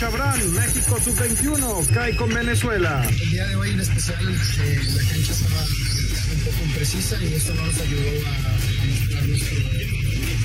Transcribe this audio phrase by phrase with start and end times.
[0.00, 3.06] Chabrán, México sub-21, cae con Venezuela.
[3.06, 7.52] El día de hoy en especial eh, la cancha estaba un poco imprecisa y eso
[7.52, 9.58] no nos ayudó a, a mostrar nuestro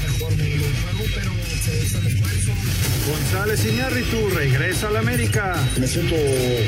[0.04, 1.32] mejor del juego, pero
[1.64, 2.52] se hizo el esfuerzo.
[3.08, 5.56] González Iñárritu regresa al América.
[5.80, 6.16] Me siento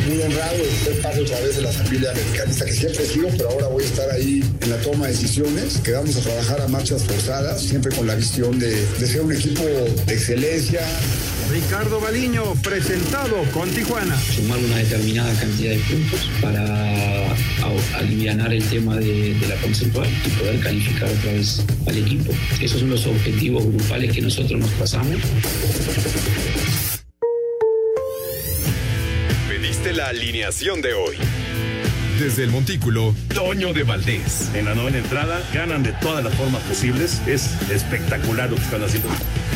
[0.08, 3.28] muy honrado de ser parte otra vez de la familia americanista que siempre he sido,
[3.32, 6.62] pero ahora voy a estar ahí en la toma de decisiones, que vamos a trabajar
[6.62, 10.88] a marchas forzadas, siempre con la visión de, de ser un equipo de excelencia.
[11.50, 14.20] Ricardo Baliño, presentado con Tijuana.
[14.20, 17.36] Sumar una determinada cantidad de puntos para
[17.98, 22.34] aliviar el tema de, de la conceptual y poder calificar otra vez al equipo.
[22.62, 25.16] Esos son los objetivos grupales que nosotros nos pasamos.
[29.50, 31.16] Pediste la alineación de hoy.
[32.20, 34.50] Desde el Montículo, Toño de Valdés.
[34.54, 37.22] En la novena entrada ganan de todas las formas posibles.
[37.28, 39.10] Es espectacular lo que están haciendo.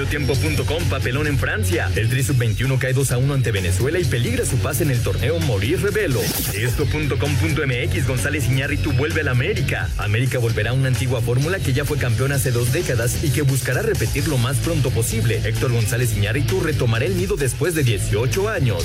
[0.00, 1.90] Mediotiempo.com, papelón en Francia.
[1.94, 5.02] El Tri Sub-21 cae 2 a 1 ante Venezuela y peligra su pase en el
[5.02, 6.22] torneo Morir Revelo.
[6.54, 9.90] Esto.com.mx, González Iñárritu vuelve a la América.
[9.98, 13.42] América volverá a una antigua fórmula que ya fue campeón hace dos décadas y que
[13.42, 15.42] buscará repetir lo más pronto posible.
[15.44, 18.82] Héctor González Iñárritu retomará el nido después de 18 años.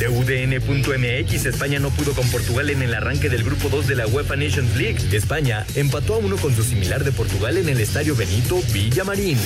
[0.00, 4.08] De UDN.mx, España no pudo con Portugal en el arranque del grupo 2 de la
[4.08, 4.98] UEFA Nations League.
[5.12, 9.38] España empató a uno con su similar de Portugal en el estadio Benito Villamarín.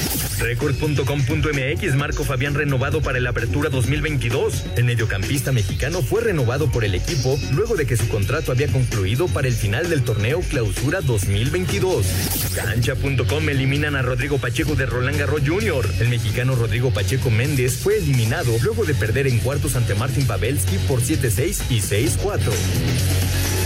[1.11, 4.65] Record.com.mx, Marco Fabián renovado para el Apertura 2022.
[4.77, 9.27] El mediocampista mexicano fue renovado por el equipo luego de que su contrato había concluido
[9.27, 12.07] para el final del torneo Clausura 2022.
[12.55, 15.85] Cancha.com eliminan a Rodrigo Pacheco de Roland Garros Jr.
[15.99, 20.79] El mexicano Rodrigo Pacheco Méndez fue eliminado luego de perder en cuartos ante Martin Pavelski
[20.87, 23.60] por 7-6 y 6-4.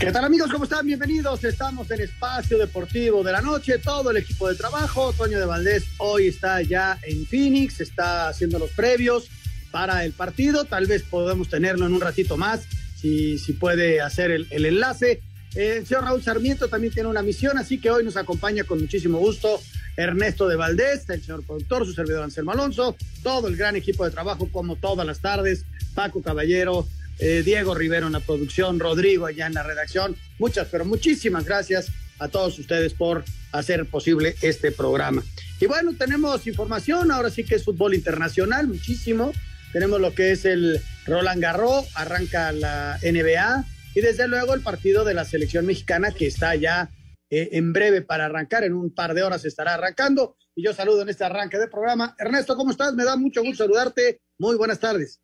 [0.00, 0.50] ¿Qué tal amigos?
[0.50, 0.86] ¿Cómo están?
[0.86, 1.44] Bienvenidos.
[1.44, 3.76] Estamos en Espacio Deportivo de la Noche.
[3.76, 5.12] Todo el equipo de trabajo.
[5.12, 9.28] Toño de Valdés hoy está ya en Phoenix, está haciendo los previos
[9.70, 10.64] para el partido.
[10.64, 12.62] Tal vez podamos tenerlo en un ratito más,
[12.96, 15.20] si, si puede hacer el, el enlace.
[15.54, 18.80] Eh, el señor Raúl Sarmiento también tiene una misión, así que hoy nos acompaña con
[18.80, 19.60] muchísimo gusto
[19.98, 24.12] Ernesto de Valdés, el señor productor, su servidor Anselmo Alonso, todo el gran equipo de
[24.12, 26.86] trabajo, como todas las tardes, Paco Caballero,
[27.20, 30.16] eh, Diego Rivero en la producción, Rodrigo allá en la redacción.
[30.38, 31.88] Muchas, pero muchísimas gracias
[32.18, 35.22] a todos ustedes por hacer posible este programa.
[35.60, 39.32] Y bueno, tenemos información, ahora sí que es fútbol internacional, muchísimo.
[39.72, 43.64] Tenemos lo que es el Roland Garros, arranca la NBA
[43.94, 46.90] y desde luego el partido de la selección mexicana que está ya
[47.30, 50.36] eh, en breve para arrancar, en un par de horas estará arrancando.
[50.54, 52.14] Y yo saludo en este arranque de programa.
[52.18, 52.94] Ernesto, ¿cómo estás?
[52.94, 54.20] Me da mucho gusto saludarte.
[54.38, 55.20] Muy buenas tardes.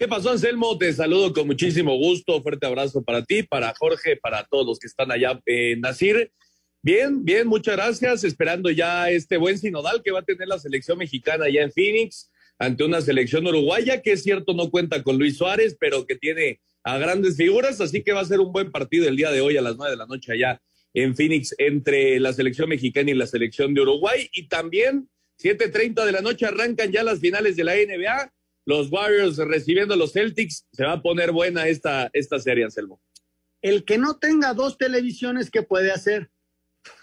[0.00, 0.78] ¿Qué pasó, Anselmo?
[0.78, 2.40] Te saludo con muchísimo gusto.
[2.42, 6.32] Fuerte abrazo para ti, para Jorge, para todos los que están allá en Nacir.
[6.80, 8.24] Bien, bien, muchas gracias.
[8.24, 12.30] Esperando ya este buen sinodal que va a tener la selección mexicana allá en Phoenix
[12.58, 16.62] ante una selección uruguaya que es cierto no cuenta con Luis Suárez, pero que tiene
[16.82, 19.58] a grandes figuras, así que va a ser un buen partido el día de hoy
[19.58, 20.62] a las nueve de la noche allá
[20.94, 24.30] en Phoenix entre la selección mexicana y la selección de Uruguay.
[24.32, 25.10] Y también
[25.42, 28.32] 7.30 de la noche arrancan ya las finales de la NBA
[28.70, 30.66] los Warriors recibiendo a los Celtics.
[30.72, 33.00] Se va a poner buena esta, esta serie, Anselmo.
[33.60, 36.30] El que no tenga dos televisiones, ¿qué puede hacer?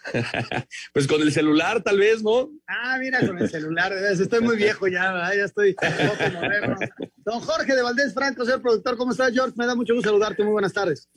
[0.93, 2.49] pues con el celular, tal vez, ¿no?
[2.67, 3.93] Ah, mira, con el celular.
[3.93, 5.75] Estoy muy viejo ya, ya estoy.
[7.17, 9.53] Don Jorge de Valdés Franco, señor productor, ¿cómo estás, George?
[9.57, 10.43] Me da mucho gusto saludarte.
[10.43, 11.07] Muy buenas tardes.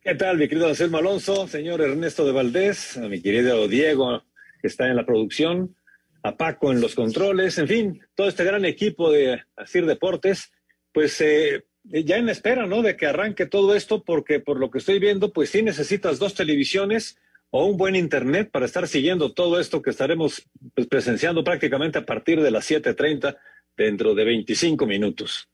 [0.00, 4.22] ¿Qué tal, mi querido Anselmo Alonso, señor Ernesto de Valdés, a mi querido Diego,
[4.62, 5.76] que está en la producción,
[6.22, 10.52] a Paco en los controles, en fin, todo este gran equipo de Asir Deportes,
[10.92, 12.82] pues eh, ya en espera, ¿no?
[12.82, 16.34] De que arranque todo esto, porque por lo que estoy viendo, pues sí necesitas dos
[16.34, 17.18] televisiones
[17.50, 20.42] o un buen internet para estar siguiendo todo esto que estaremos
[20.74, 23.36] pues, presenciando prácticamente a partir de las 7:30
[23.76, 25.48] dentro de 25 minutos.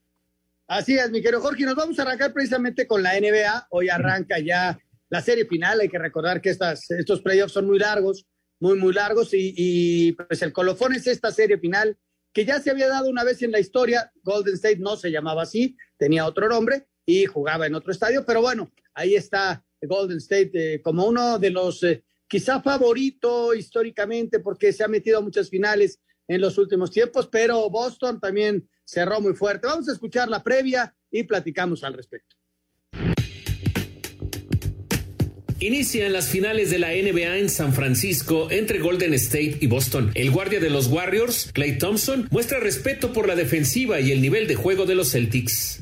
[0.66, 3.68] Así es, mi querido Jorge, nos vamos a arrancar precisamente con la NBA.
[3.70, 4.78] Hoy arranca ya
[5.10, 5.78] la serie final.
[5.80, 8.26] Hay que recordar que estas, estos playoffs son muy largos
[8.64, 11.98] muy, muy largos y, pues el colofón es esta serie final
[12.32, 15.42] que ya se había dado una vez en la historia, Golden State no se llamaba
[15.42, 20.50] así, tenía otro nombre, y jugaba en otro estadio, pero bueno, ahí está Golden State
[20.54, 25.50] eh, como uno de los eh, quizá favorito históricamente porque se ha metido a muchas
[25.50, 29.66] finales en los últimos tiempos, pero Boston también cerró muy fuerte.
[29.66, 32.34] Vamos a escuchar la previa y platicamos al respecto.
[35.60, 40.10] Inician las finales de la NBA en San Francisco entre Golden State y Boston.
[40.14, 44.48] El guardia de los Warriors, Clay Thompson, muestra respeto por la defensiva y el nivel
[44.48, 45.80] de juego de los Celtics.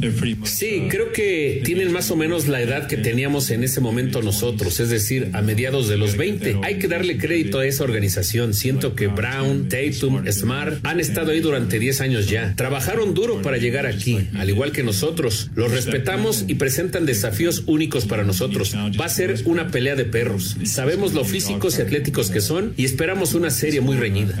[0.00, 4.22] Uh, sí, creo que tienen más o menos la edad que teníamos en ese momento
[4.22, 6.58] nosotros, es decir, a mediados de los 20.
[6.62, 8.54] Hay que darle crédito a esa organización.
[8.54, 12.54] Siento que Brown, Tatum, Smart han estado ahí durante 10 años ya.
[12.54, 15.50] Trabajaron duro para llegar aquí, al igual que nosotros.
[15.56, 18.74] Los respetamos y presentan desafíos únicos para nosotros.
[18.74, 20.56] Va a ser una pelea de perros.
[20.64, 24.34] Sabemos lo físicos y atléticos que son y esperamos una serie muy reñida.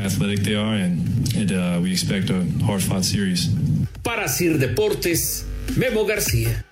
[4.02, 5.46] Para Sir Deportes,
[5.76, 6.64] Memo García.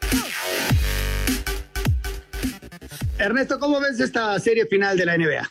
[3.19, 5.51] Ernesto, ¿cómo ves esta serie final de la NBA?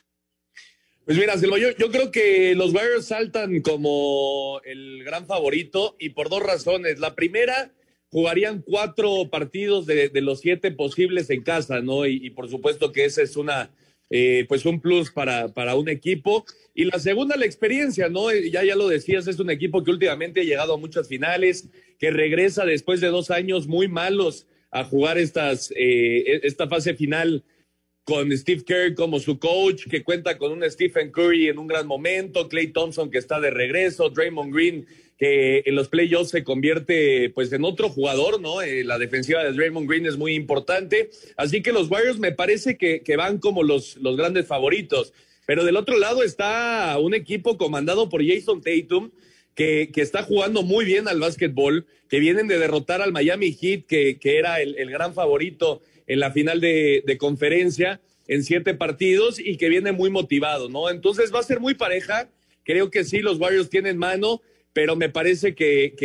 [1.06, 6.10] Pues mira, Silva, yo, yo, creo que los Warriors saltan como el gran favorito y
[6.10, 7.00] por dos razones.
[7.00, 7.72] La primera,
[8.10, 12.06] jugarían cuatro partidos de, los siete posibles en casa, ¿no?
[12.06, 13.72] Y, por supuesto que ese es una,
[14.10, 16.46] eh, pues un plus para, para un equipo.
[16.74, 18.32] Y la segunda, la experiencia, ¿no?
[18.32, 21.70] Eh, ya, ya lo decías, es un equipo que últimamente ha llegado a muchas finales,
[22.00, 27.44] que regresa después de dos años muy malos a jugar estas, eh, esta fase final
[28.06, 31.88] con Steve Kerr como su coach, que cuenta con un Stephen Curry en un gran
[31.88, 34.86] momento, Clay Thompson que está de regreso, Draymond Green
[35.18, 38.62] que en los playoffs se convierte pues en otro jugador, ¿no?
[38.62, 42.78] Eh, la defensiva de Draymond Green es muy importante, así que los Warriors me parece
[42.78, 45.14] que, que van como los, los grandes favoritos,
[45.46, 49.12] pero del otro lado está un equipo comandado por Jason Tatum,
[49.54, 53.86] que, que, está jugando muy bien al básquetbol, que vienen de derrotar al Miami Heat,
[53.88, 58.74] que, que era el, el, gran favorito en la final de, de, conferencia en siete
[58.74, 60.90] partidos y que viene muy motivado, ¿no?
[60.90, 62.30] Entonces va a ser muy pareja.
[62.66, 64.42] Creo que sí, los Warriors tienen mano
[64.76, 65.96] pero me parece que,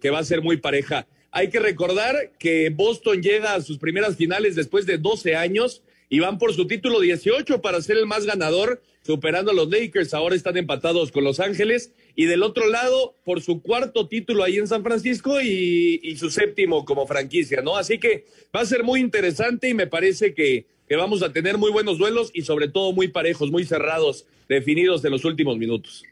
[0.00, 1.08] que, va a ser muy pareja.
[1.32, 6.20] Hay que recordar que Boston llega a sus primeras finales después de 12 años y
[6.20, 10.14] van por su título 18 para ser el más ganador, superando a los Lakers.
[10.14, 11.94] Ahora están empatados con Los Ángeles.
[12.14, 16.30] Y del otro lado, por su cuarto título ahí en San Francisco y, y su
[16.30, 17.76] séptimo como franquicia, ¿no?
[17.76, 18.24] Así que
[18.54, 21.98] va a ser muy interesante y me parece que, que vamos a tener muy buenos
[21.98, 26.04] duelos y sobre todo muy parejos, muy cerrados, definidos en los últimos minutos.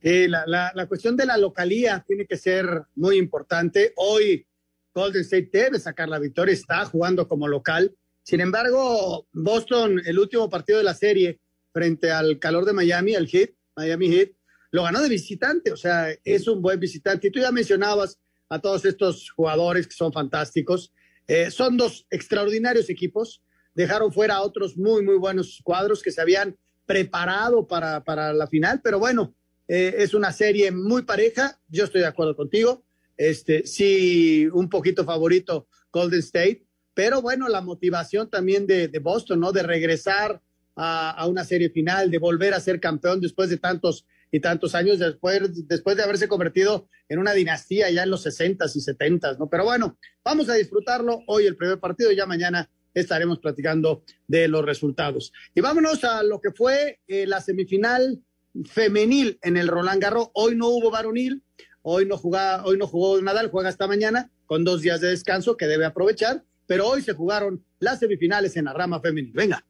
[0.00, 3.92] Eh, la, la, cuestión de la localía tiene que ser muy importante.
[3.96, 4.46] Hoy
[4.94, 7.94] Golden State debe sacar la victoria, está jugando como local.
[8.22, 11.40] Sin embargo, Boston, el último partido de la serie
[11.72, 14.30] frente al calor de Miami, al Heat, Miami Heat,
[14.70, 17.28] lo ganó de visitante, o sea, es un buen visitante.
[17.28, 20.92] Y tú ya mencionabas a todos estos jugadores que son fantásticos.
[21.26, 23.42] Eh, son dos extraordinarios equipos.
[23.74, 26.56] Dejaron fuera a otros muy, muy buenos cuadros que se habían
[26.86, 29.34] preparado para, para la final, pero bueno,
[29.68, 32.84] eh, es una serie muy pareja, yo estoy de acuerdo contigo.
[33.16, 39.52] Este, sí, un poquito favorito Golden State, pero bueno, la motivación también de, Boston, ¿no?
[39.52, 40.40] De regresar
[40.74, 44.98] a, una serie final, de volver a ser campeón después de tantos y tantos años,
[44.98, 49.48] después, después de haberse convertido en una dinastía ya en los 60s y 70s, ¿no?
[49.48, 54.64] Pero bueno, vamos a disfrutarlo hoy el primer partido, ya mañana estaremos platicando de los
[54.64, 55.32] resultados.
[55.54, 58.22] Y vámonos a lo que fue eh, la semifinal
[58.64, 60.30] femenil en el Roland Garros.
[60.34, 61.42] Hoy no hubo varonil,
[61.82, 65.56] hoy no, jugaba, hoy no jugó Nadal, juega hasta mañana con dos días de descanso
[65.56, 69.32] que debe aprovechar, pero hoy se jugaron las semifinales en la rama femenil.
[69.32, 69.64] Venga.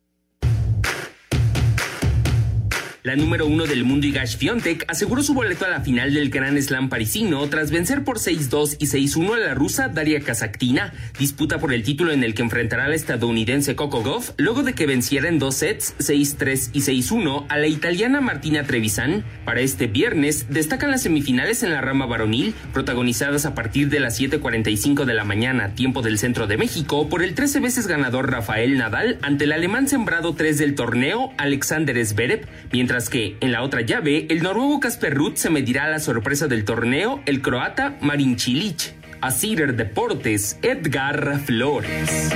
[3.09, 6.61] La número uno del mundo Igash Fiontek aseguró su boleto a la final del Gran
[6.61, 11.73] Slam parisino tras vencer por 6-2 y 6-1 a la rusa Daria Kazaktina, disputa por
[11.73, 15.39] el título en el que enfrentará al estadounidense Coco Goff luego de que venciera en
[15.39, 19.25] dos sets 6-3 y 6-1 a la italiana Martina Trevisan.
[19.47, 24.21] Para este viernes destacan las semifinales en la rama varonil, protagonizadas a partir de las
[24.21, 28.77] 7.45 de la mañana, tiempo del centro de México, por el 13 veces ganador Rafael
[28.77, 33.83] Nadal ante el alemán sembrado 3 del torneo Alexander Zverev, mientras que en la otra
[33.83, 38.37] llave, el noruego Casper Ruth se medirá a la sorpresa del torneo, el croata Marin
[38.39, 38.95] Cilic.
[39.21, 42.31] A Cider Deportes, Edgar Flores.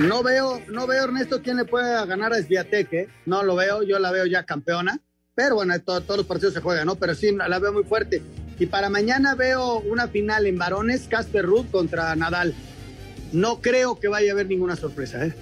[0.00, 3.98] No veo, no veo, Ernesto, quién le puede ganar a Sviatek, No lo veo, yo
[3.98, 5.00] la veo ya campeona.
[5.34, 6.94] Pero bueno, todos los partidos se juegan, ¿no?
[6.96, 8.22] Pero sí, la veo muy fuerte.
[8.58, 12.54] Y para mañana veo una final en varones, Casper Ruth contra Nadal.
[13.32, 15.34] No creo que vaya a haber ninguna sorpresa, ¿eh?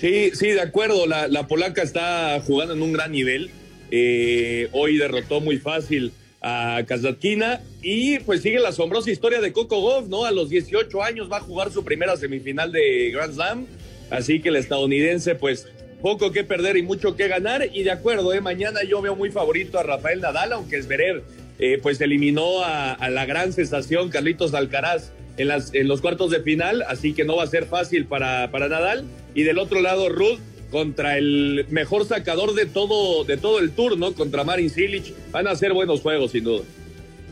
[0.00, 1.06] Sí, sí, de acuerdo.
[1.06, 3.50] La, polaca está jugando en un gran nivel.
[3.90, 9.82] Eh, hoy derrotó muy fácil a Kazatkina y pues sigue la asombrosa historia de Coco
[9.82, 10.24] Goff, ¿no?
[10.24, 13.66] A los 18 años va a jugar su primera semifinal de Grand Slam,
[14.08, 15.66] así que el estadounidense pues
[16.00, 18.40] poco que perder y mucho que ganar y de acuerdo, ¿eh?
[18.40, 21.24] mañana yo veo muy favorito a Rafael Nadal, aunque es verer,
[21.58, 26.30] eh, pues eliminó a, a, la gran sensación Carlitos Alcaraz en, las, en los cuartos
[26.30, 29.80] de final, así que no va a ser fácil para, para Nadal y del otro
[29.80, 34.12] lado Ruth contra el mejor sacador de todo, de todo el tour, ¿no?
[34.12, 35.14] Contra Marin Cilic.
[35.32, 36.64] Van a ser buenos juegos, sin duda.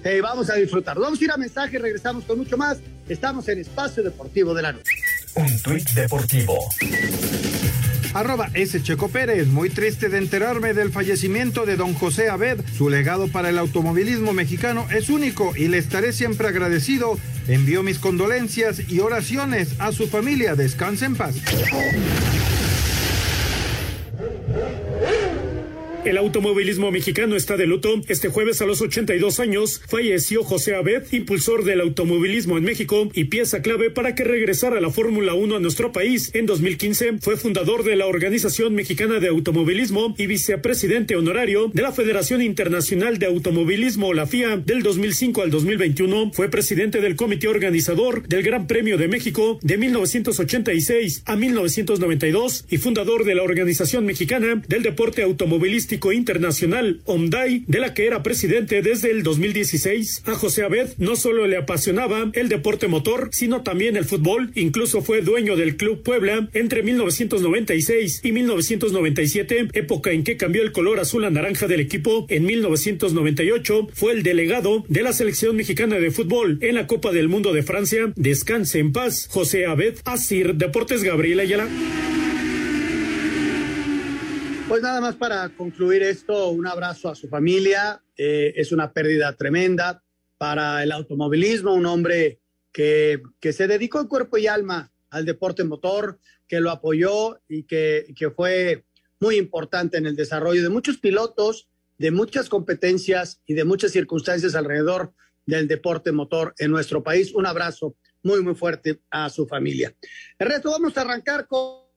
[0.04, 0.98] Hey, vamos a disfrutar.
[0.98, 2.78] Vamos a ir a mensaje, regresamos con mucho más.
[3.08, 4.92] Estamos en Espacio Deportivo de la Noche.
[5.34, 6.58] Un tuit deportivo.
[8.18, 8.82] Arroba S.
[8.82, 12.58] Checo Pérez, muy triste de enterarme del fallecimiento de don José Abed.
[12.76, 17.16] Su legado para el automovilismo mexicano es único y le estaré siempre agradecido.
[17.46, 20.56] Envío mis condolencias y oraciones a su familia.
[20.56, 21.36] Descanse en paz.
[26.08, 28.00] El automovilismo mexicano está de luto.
[28.08, 33.24] Este jueves a los 82 años falleció José Abed, impulsor del automovilismo en México y
[33.24, 36.30] pieza clave para que regresara la Fórmula 1 a nuestro país.
[36.32, 41.92] En 2015 fue fundador de la Organización Mexicana de Automovilismo y vicepresidente honorario de la
[41.92, 46.32] Federación Internacional de Automovilismo, la FIA, del 2005 al 2021.
[46.32, 52.78] Fue presidente del comité organizador del Gran Premio de México de 1986 a 1992 y
[52.78, 58.82] fundador de la Organización Mexicana del Deporte Automovilístico Internacional, OMDAI, de la que era presidente
[58.82, 60.22] desde el 2016.
[60.26, 64.50] A José Abed no solo le apasionaba el deporte motor, sino también el fútbol.
[64.54, 70.72] Incluso fue dueño del Club Puebla entre 1996 y 1997, época en que cambió el
[70.72, 72.26] color azul a naranja del equipo.
[72.28, 77.28] En 1998 fue el delegado de la selección mexicana de fútbol en la Copa del
[77.28, 78.12] Mundo de Francia.
[78.16, 81.68] Descanse en paz, José Abed, Asir, Deportes Gabriela Ayala.
[84.68, 88.02] Pues nada más para concluir esto, un abrazo a su familia.
[88.18, 90.04] Eh, es una pérdida tremenda
[90.36, 95.64] para el automovilismo, un hombre que, que, se dedicó en cuerpo y alma al deporte
[95.64, 98.84] motor, que lo apoyó y que, que fue
[99.20, 104.54] muy importante en el desarrollo de muchos pilotos, de muchas competencias y de muchas circunstancias
[104.54, 105.14] alrededor
[105.46, 107.34] del deporte motor en nuestro país.
[107.34, 109.94] Un abrazo muy, muy fuerte a su familia.
[110.38, 111.87] El resto vamos a arrancar con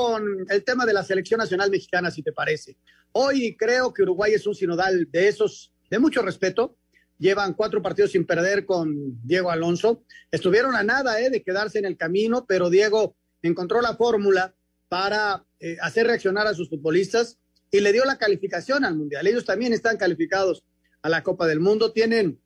[0.00, 2.78] con el tema de la selección nacional mexicana, si te parece.
[3.12, 6.78] Hoy creo que Uruguay es un sinodal de esos de mucho respeto.
[7.18, 10.02] Llevan cuatro partidos sin perder con Diego Alonso.
[10.30, 14.54] Estuvieron a nada eh, de quedarse en el camino, pero Diego encontró la fórmula
[14.88, 17.38] para eh, hacer reaccionar a sus futbolistas
[17.70, 19.26] y le dio la calificación al Mundial.
[19.26, 20.64] Ellos también están calificados
[21.02, 21.92] a la Copa del Mundo.
[21.92, 22.40] Tienen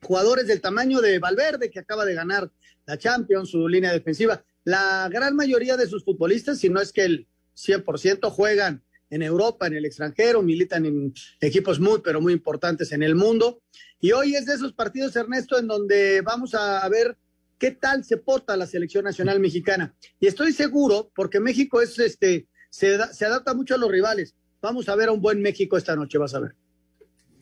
[0.00, 2.50] jugadores del tamaño de Valverde, que acaba de ganar
[2.86, 4.42] la Champions, su línea defensiva.
[4.64, 7.26] La gran mayoría de sus futbolistas, si no es que el
[7.56, 13.02] 100% juegan en Europa, en el extranjero, militan en equipos muy, pero muy importantes en
[13.02, 13.62] el mundo.
[14.00, 17.16] Y hoy es de esos partidos, Ernesto, en donde vamos a ver
[17.58, 19.94] qué tal se porta la selección nacional mexicana.
[20.18, 24.34] Y estoy seguro, porque México es este, se, se adapta mucho a los rivales.
[24.62, 26.54] Vamos a ver a un buen México esta noche, vas a ver.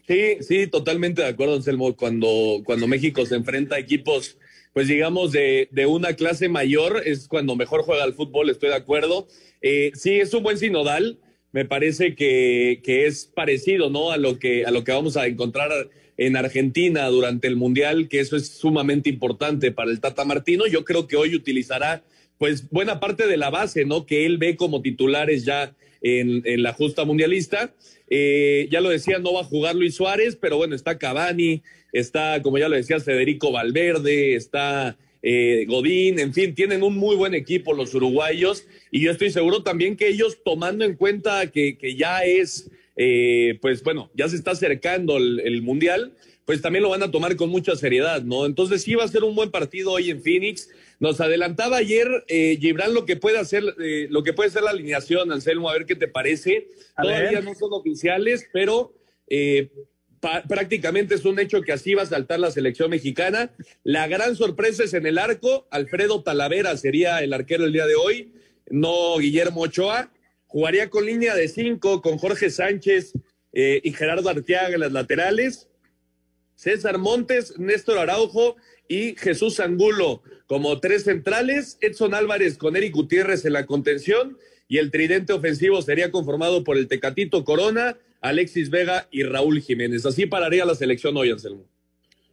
[0.09, 1.95] Sí, sí, totalmente de acuerdo, Anselmo.
[1.95, 4.39] Cuando, cuando México se enfrenta a equipos
[4.79, 8.77] pues digamos, de, de, una clase mayor, es cuando mejor juega el fútbol, estoy de
[8.77, 9.27] acuerdo.
[9.61, 11.19] Eh, sí, es un buen sinodal,
[11.51, 14.13] me parece que, que, es parecido, ¿no?
[14.13, 15.73] A lo, que, a lo que vamos a encontrar
[16.17, 20.65] en Argentina durante el Mundial, que eso es sumamente importante para el Tata Martino.
[20.69, 22.05] Yo creo que hoy utilizará,
[22.39, 24.07] pues, buena parte de la base, ¿no?
[24.07, 27.75] Que él ve como titulares ya en, en la justa mundialista.
[28.11, 32.43] Eh, ya lo decía, no va a jugar Luis Suárez, pero bueno, está Cavani, está,
[32.43, 37.35] como ya lo decía, Federico Valverde, está eh, Godín, en fin, tienen un muy buen
[37.35, 41.97] equipo los uruguayos y yo estoy seguro también que ellos tomando en cuenta que, que
[41.97, 46.15] ya es, eh, pues bueno, ya se está acercando el, el, Mundial,
[46.47, 48.47] pues también lo van a tomar con mucha seriedad, ¿no?
[48.47, 50.71] Entonces sí va a ser un buen partido hoy en Phoenix.
[51.01, 54.71] Nos adelantaba ayer eh, Gibran lo que puede hacer, eh, lo que puede ser la
[54.71, 56.69] alineación, Anselmo, a ver qué te parece.
[56.97, 57.45] A Todavía ver.
[57.45, 58.95] no son oficiales, pero
[59.29, 59.71] eh,
[60.49, 63.53] prácticamente es un hecho que así va a saltar la selección mexicana.
[63.85, 65.69] La gran sorpresa es en el arco.
[65.71, 68.33] Alfredo Talavera sería el arquero el día de hoy,
[68.71, 70.11] no Guillermo Ochoa.
[70.47, 73.13] Jugaría con línea de cinco, con Jorge Sánchez
[73.53, 75.69] eh, y Gerardo Arteaga en las laterales.
[76.57, 78.57] César Montes, Néstor Araujo
[78.89, 81.79] y Jesús Angulo como tres centrales.
[81.81, 84.37] Edson Álvarez con Eric Gutiérrez en la contención.
[84.67, 90.05] Y el tridente ofensivo sería conformado por el Tecatito Corona, Alexis Vega y Raúl Jiménez.
[90.05, 91.65] Así pararía la selección hoy, Anselmo.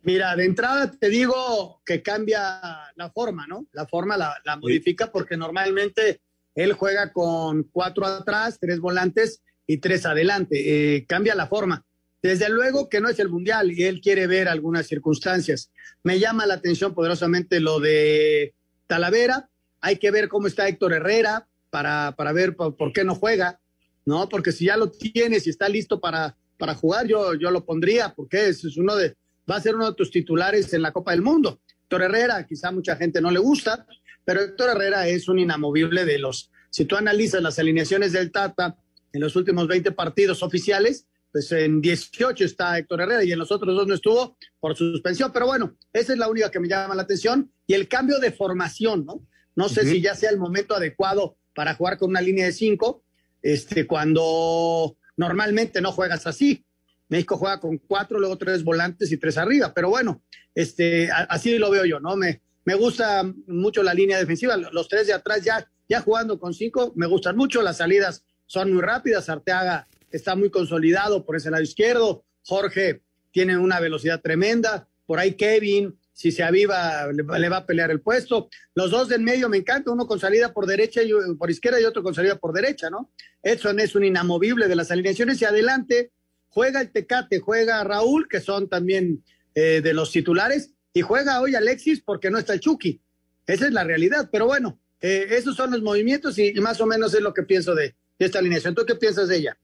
[0.02, 2.60] Mira, de entrada te digo que cambia
[2.96, 3.66] la forma, ¿no?
[3.72, 5.12] La forma la, la modifica sí.
[5.14, 6.22] porque normalmente
[6.56, 10.96] él juega con cuatro atrás, tres volantes y tres adelante.
[10.96, 11.86] Eh, cambia la forma.
[12.26, 15.70] Desde luego que no es el Mundial y él quiere ver algunas circunstancias.
[16.02, 18.56] Me llama la atención poderosamente lo de
[18.88, 19.48] Talavera.
[19.80, 23.60] Hay que ver cómo está Héctor Herrera para, para ver por, qué no juega,
[24.06, 24.28] ¿no?
[24.28, 28.16] Porque si ya lo tienes y está listo para, para jugar, yo, yo lo pondría,
[28.16, 29.16] porque es uno de,
[29.48, 31.62] va a ser uno de tus titulares en la Copa del Mundo.
[31.84, 33.86] Héctor Herrera, quizá mucha gente no le gusta,
[34.24, 36.50] pero Héctor Herrera es un inamovible de los.
[36.72, 38.80] Si tú analizas las alineaciones del Tata
[39.14, 41.06] en los últimos 20 partidos oficiales,
[41.36, 45.34] pues en 18 está Héctor Herrera y en los otros dos no estuvo por suspensión,
[45.34, 47.52] pero bueno, esa es la única que me llama la atención.
[47.68, 49.22] Y el cambio de formación, ¿no?
[49.54, 53.04] No sé si ya sea el momento adecuado para jugar con una línea de cinco,
[53.42, 56.64] este, cuando normalmente no juegas así.
[57.10, 60.24] México juega con cuatro, luego tres volantes y tres arriba, pero bueno,
[60.54, 62.16] este, así lo veo yo, ¿no?
[62.16, 66.54] Me, me gusta mucho la línea defensiva, los tres de atrás ya, ya jugando con
[66.54, 71.52] cinco, me gustan mucho, las salidas son muy rápidas, Arteaga está muy consolidado por ese
[71.52, 72.24] lado izquierdo.
[72.44, 74.88] Jorge tiene una velocidad tremenda.
[75.06, 78.50] Por ahí Kevin, si se aviva, le, va a pelear el puesto.
[78.74, 81.84] Los dos del medio me encanta, uno con salida por derecha y por izquierda y
[81.84, 83.12] otro con salida por derecha, ¿no?
[83.44, 86.12] Edson es un inamovible de las alineaciones y adelante
[86.48, 91.56] juega el Tecate, juega Raúl, que son también eh, de los titulares, y juega hoy
[91.56, 93.02] Alexis porque no está el Chucky.
[93.46, 97.14] Esa es la realidad, pero bueno, eh, esos son los movimientos y, más o menos
[97.14, 98.74] es lo que pienso de, de esta alineación.
[98.74, 99.58] ¿Tú qué piensas de ella?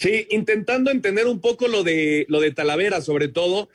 [0.00, 3.68] Sí, intentando entender un poco lo de, lo de Talavera, sobre todo,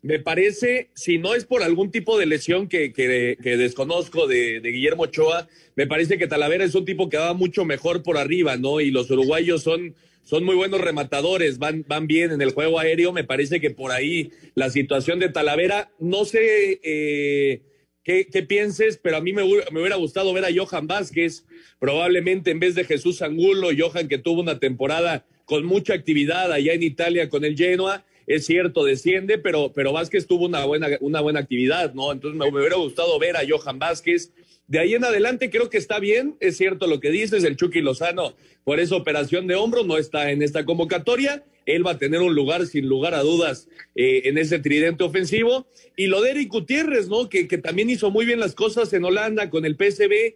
[0.00, 5.02] me parece, si no es por algún tipo de lesión que, que, desconozco de, Guillermo
[5.02, 8.80] Ochoa, me parece que Talavera es un tipo que va mucho mejor por arriba, ¿no?
[8.80, 13.12] Y los uruguayos son, son muy buenos rematadores, van, van bien en el juego aéreo,
[13.12, 17.60] me parece que por ahí la situación de Talavera, no sé eh,
[18.02, 21.44] qué, pienses, pero a mí me, me hubiera gustado ver a Johan Vázquez,
[21.78, 26.74] probablemente en vez de Jesús Angulo, Johan que tuvo una temporada con mucha actividad allá
[26.74, 28.04] en Italia con el Genoa.
[28.26, 32.12] Es cierto, desciende, pero, pero Vázquez tuvo una buena, una buena actividad, ¿no?
[32.12, 34.32] Entonces me, hubiera gustado ver a Johan Vázquez.
[34.66, 37.80] De ahí en adelante creo que está bien, es cierto lo que dices, el Chucky
[37.80, 42.20] Lozano por esa operación de hombro no está en esta convocatoria, él va a tener
[42.20, 45.68] un lugar sin lugar a dudas eh, en ese tridente ofensivo.
[45.96, 47.28] Y lo de Eric Gutiérrez, ¿no?
[47.28, 50.34] Que, que también hizo muy bien las cosas en Holanda con el PSB,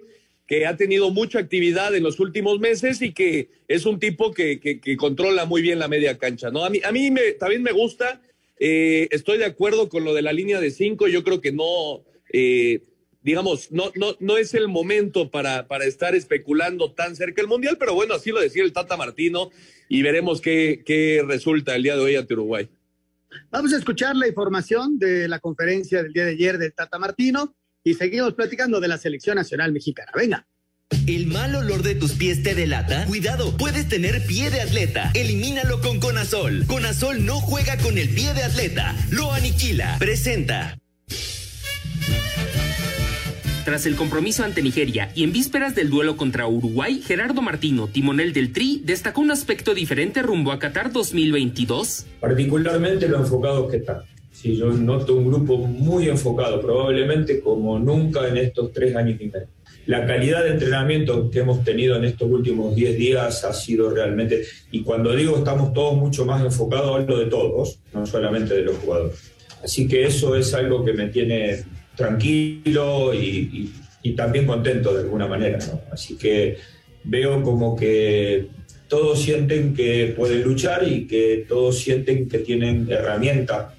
[0.50, 4.58] que ha tenido mucha actividad en los últimos meses y que es un tipo que,
[4.58, 6.64] que, controla muy bien la media cancha, ¿no?
[6.64, 8.20] A mí, a mí me, también me gusta,
[8.58, 12.02] eh, estoy de acuerdo con lo de la línea de cinco, yo creo que no,
[12.32, 12.82] eh,
[13.22, 17.76] digamos, no, no, no es el momento para, para estar especulando tan cerca del Mundial,
[17.78, 19.50] pero bueno, así lo decía el Tata Martino
[19.88, 22.68] y veremos qué, qué resulta el día de hoy ante Uruguay.
[23.52, 27.54] Vamos a escuchar la información de la conferencia del día de ayer del Tata Martino
[27.84, 30.12] y seguimos platicando de la selección nacional mexicana.
[30.14, 30.46] Venga.
[31.06, 33.06] ¿El mal olor de tus pies te delata?
[33.06, 35.12] Cuidado, puedes tener pie de atleta.
[35.14, 36.66] Elimínalo con Conazol.
[36.66, 39.96] Conazol no juega con el pie de atleta, lo aniquila.
[40.00, 40.78] Presenta.
[43.64, 48.32] Tras el compromiso ante Nigeria y en vísperas del duelo contra Uruguay, Gerardo Martino, timonel
[48.32, 52.06] del Tri, destacó un aspecto diferente rumbo a Qatar 2022.
[52.18, 54.02] Particularmente lo enfocado que está
[54.40, 59.26] Sí, yo noto un grupo muy enfocado, probablemente como nunca en estos tres años y
[59.26, 59.48] medio.
[59.84, 64.46] La calidad de entrenamiento que hemos tenido en estos últimos 10 días ha sido realmente,
[64.70, 68.78] y cuando digo estamos todos mucho más enfocados, hablo de todos, no solamente de los
[68.78, 69.30] jugadores.
[69.62, 71.62] Así que eso es algo que me tiene
[71.94, 73.70] tranquilo y,
[74.16, 75.58] también contento de alguna manera.
[75.92, 76.56] Así que
[77.04, 78.48] veo como que
[78.88, 83.74] todos sienten que pueden luchar y que todos sienten que tienen herramientas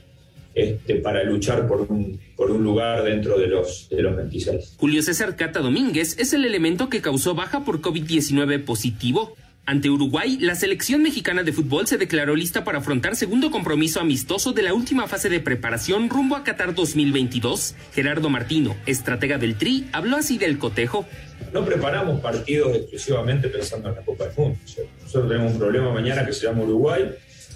[0.53, 4.75] este, para luchar por un, por un lugar dentro de los, de los 26.
[4.77, 9.35] Julio César Cata Domínguez es el elemento que causó baja por COVID-19 positivo.
[9.65, 14.53] Ante Uruguay, la selección mexicana de fútbol se declaró lista para afrontar segundo compromiso amistoso
[14.53, 17.75] de la última fase de preparación rumbo a Qatar 2022.
[17.93, 21.05] Gerardo Martino, estratega del Tri, habló así del cotejo.
[21.53, 24.59] No preparamos partidos exclusivamente pensando en la Copa del Mundo.
[25.03, 27.11] nosotros tenemos un problema mañana que se llama Uruguay.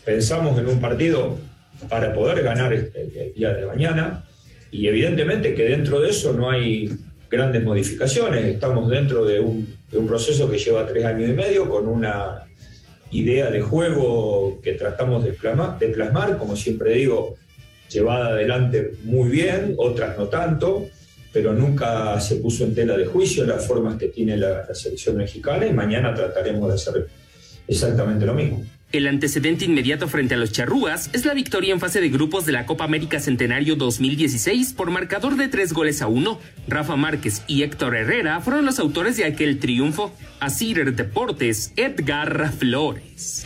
[0.06, 1.40] Pensamos en un partido
[1.90, 4.26] para poder ganar este, el día de mañana.
[4.72, 6.90] Y evidentemente que dentro de eso no hay
[7.30, 8.46] grandes modificaciones.
[8.46, 9.76] Estamos dentro de un,
[10.08, 12.44] proceso que lleva tres años y medio con una
[13.12, 17.36] idea de juego que tratamos de plasmar, de plasmar como siempre digo,
[17.90, 20.88] llevada adelante muy bien, otras no tanto,
[21.32, 25.66] pero nunca se puso en tela de juicio las formas que tiene la selección mexicana
[25.66, 27.08] y mañana trataremos de hacer
[27.66, 28.66] exactamente lo mismo.
[28.96, 32.54] El antecedente inmediato frente a los charrúas es la victoria en fase de grupos de
[32.54, 36.40] la Copa América Centenario 2016 por marcador de tres goles a uno.
[36.70, 40.16] Rafa Márquez y Héctor Herrera fueron los autores de aquel triunfo.
[40.40, 43.46] A Cider Deportes, Edgar Flores.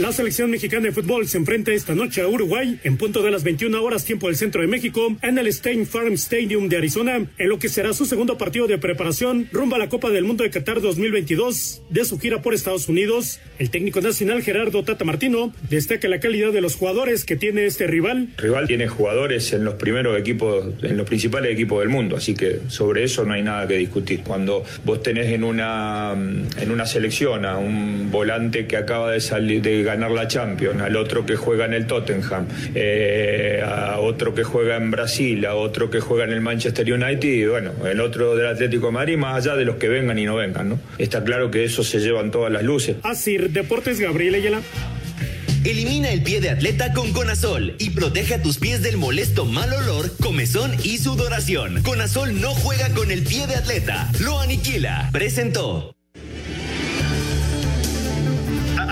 [0.00, 3.44] La selección mexicana de fútbol se enfrenta esta noche a Uruguay en punto de las
[3.44, 7.48] 21 horas tiempo del centro de México en el State Farm Stadium de Arizona, en
[7.48, 10.50] lo que será su segundo partido de preparación rumbo a la Copa del Mundo de
[10.50, 13.38] Qatar 2022 de su gira por Estados Unidos.
[13.60, 17.86] El técnico nacional Gerardo Tata Martino destaca la calidad de los jugadores que tiene este
[17.86, 18.30] rival.
[18.36, 22.62] Rival tiene jugadores en los primeros equipos, en los principales equipos del mundo, así que
[22.66, 24.22] sobre eso no hay nada que discutir.
[24.24, 29.62] Cuando vos tenés en una en una selección a un volante que acaba de salir
[29.62, 34.44] de ganar la Champions, al otro que juega en el Tottenham, eh, a otro que
[34.44, 38.36] juega en Brasil, a otro que juega en el Manchester United y bueno, el otro
[38.36, 40.78] del Atlético de Madrid, más allá de los que vengan y no vengan, ¿no?
[40.98, 42.96] Está claro que eso se llevan todas las luces.
[43.02, 44.60] Así, Deportes Gabriel Ayala.
[45.64, 49.72] Elimina el pie de atleta con Conazol y protege a tus pies del molesto mal
[49.72, 51.82] olor, comezón y sudoración.
[51.82, 55.08] Conazol no juega con el pie de atleta, lo aniquila.
[55.10, 55.93] Presentó.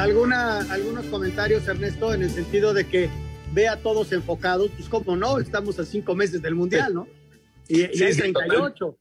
[0.03, 3.09] Alguna, algunos comentarios, Ernesto, en el sentido de que
[3.53, 7.09] ve a todos enfocados, pues como no, estamos a cinco meses del Mundial, ¿no?
[7.69, 8.99] Y, y hay 38.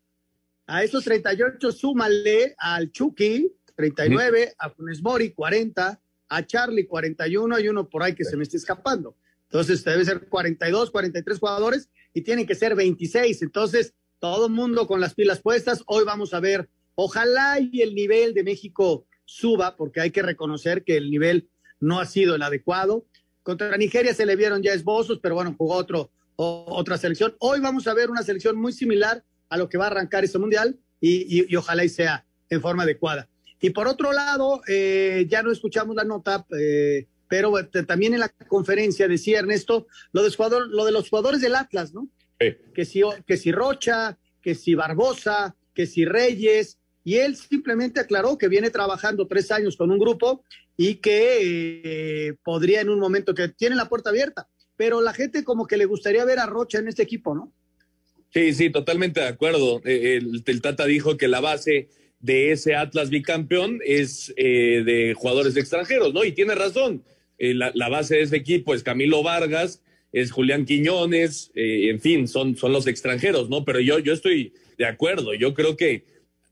[0.68, 7.68] A esos 38 súmale al Chucky, 39, a Funes Mori, 40, a Charlie, 41, y
[7.68, 9.18] uno por ahí que se me está escapando.
[9.46, 13.42] Entonces debe ser 42, 43 jugadores y tienen que ser 26.
[13.42, 15.84] Entonces, todo el mundo con las pilas puestas.
[15.88, 20.84] Hoy vamos a ver, ojalá y el nivel de México suba, porque hay que reconocer
[20.84, 23.06] que el nivel no ha sido el adecuado.
[23.44, 27.36] Contra Nigeria se le vieron ya esbozos, pero bueno, jugó otro, otra selección.
[27.40, 30.38] Hoy vamos a ver una selección muy similar a lo que va a arrancar este
[30.38, 33.30] mundial y, y, ojalá y sea en forma adecuada.
[33.62, 37.54] Y por otro lado, eh, ya no escuchamos la nota, eh, pero
[37.88, 41.94] también en la conferencia decía Ernesto lo de, jugador, lo de los jugadores del Atlas,
[41.94, 42.10] ¿no?
[42.40, 42.58] Sí.
[42.74, 48.38] Que, si, que si Rocha, que si Barbosa, que si Reyes, y él simplemente aclaró
[48.38, 50.44] que viene trabajando tres años con un grupo
[50.78, 51.40] y que
[52.28, 55.78] eh, podría en un momento que tiene la puerta abierta, pero la gente como que
[55.78, 57.54] le gustaría ver a Rocha en este equipo, ¿no?
[58.34, 59.82] Sí, sí, totalmente de acuerdo.
[59.84, 65.58] Eh, el, Tata dijo que la base de ese Atlas bicampeón es eh, de jugadores
[65.58, 66.24] extranjeros, ¿no?
[66.24, 67.04] Y tiene razón.
[67.38, 69.82] Eh, la, la, base de ese equipo es Camilo Vargas,
[70.14, 73.64] es Julián Quiñones, en fin, son, son los extranjeros, ¿no?
[73.64, 75.34] Pero yo, yo estoy de acuerdo.
[75.34, 76.04] Yo creo que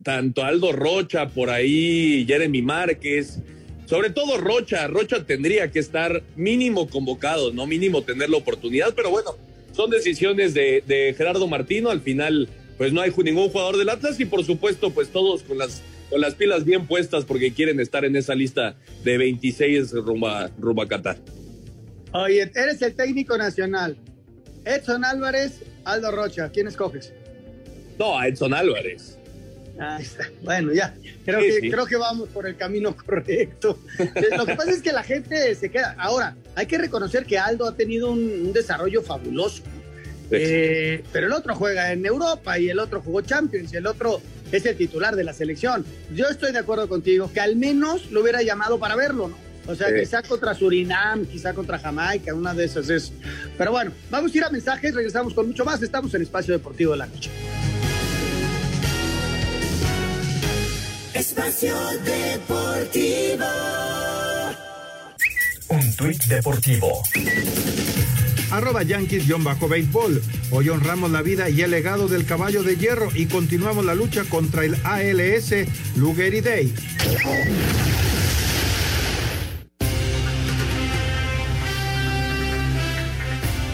[0.04, 3.40] tanto Aldo Rocha, por ahí Jeremy Márquez,
[3.86, 9.10] sobre todo Rocha, Rocha tendría que estar mínimo convocado, no mínimo tener la oportunidad, pero
[9.10, 9.32] bueno,
[9.72, 14.20] son decisiones de, de Gerardo Martino, al final pues no hay ningún jugador del Atlas
[14.20, 18.06] y por supuesto pues todos con las, con las pilas bien puestas porque quieren estar
[18.06, 21.18] en esa lista de 26 rumbo a, rumbo a Qatar.
[22.14, 23.98] Oye, eres el técnico nacional.
[24.66, 27.14] Edson Álvarez, Aldo Rocha, ¿quién escoges?
[27.98, 29.19] No, a Edson Álvarez.
[29.78, 30.30] Ahí está.
[30.42, 30.96] Bueno, ya.
[31.26, 31.72] Creo, sí, que, sí.
[31.72, 33.78] creo que vamos por el camino correcto.
[34.38, 35.96] Lo que pasa es que la gente se queda.
[35.98, 39.64] Ahora, hay que reconocer que Aldo ha tenido un, un desarrollo fabuloso.
[40.32, 44.22] Eh, pero el otro juega en Europa y el otro jugó Champions y el otro
[44.52, 45.86] es el titular de la selección.
[46.14, 49.50] Yo estoy de acuerdo contigo que al menos lo hubiera llamado para verlo, ¿no?
[49.68, 49.96] O sea, sí.
[50.00, 53.12] quizá contra Surinam, quizá contra Jamaica, una de esas es.
[53.58, 55.82] Pero bueno, vamos a ir a mensajes, regresamos con mucho más.
[55.84, 57.30] Estamos en Espacio Deportivo de la Noche.
[61.20, 63.46] Espacio Deportivo.
[65.68, 67.04] Un tuit deportivo
[68.52, 70.22] arroba yankees-béisbol.
[70.52, 74.24] Hoy honramos la vida y el legado del caballo de hierro y continuamos la lucha
[74.24, 75.54] contra el ALS
[75.98, 76.74] Lugeri Day.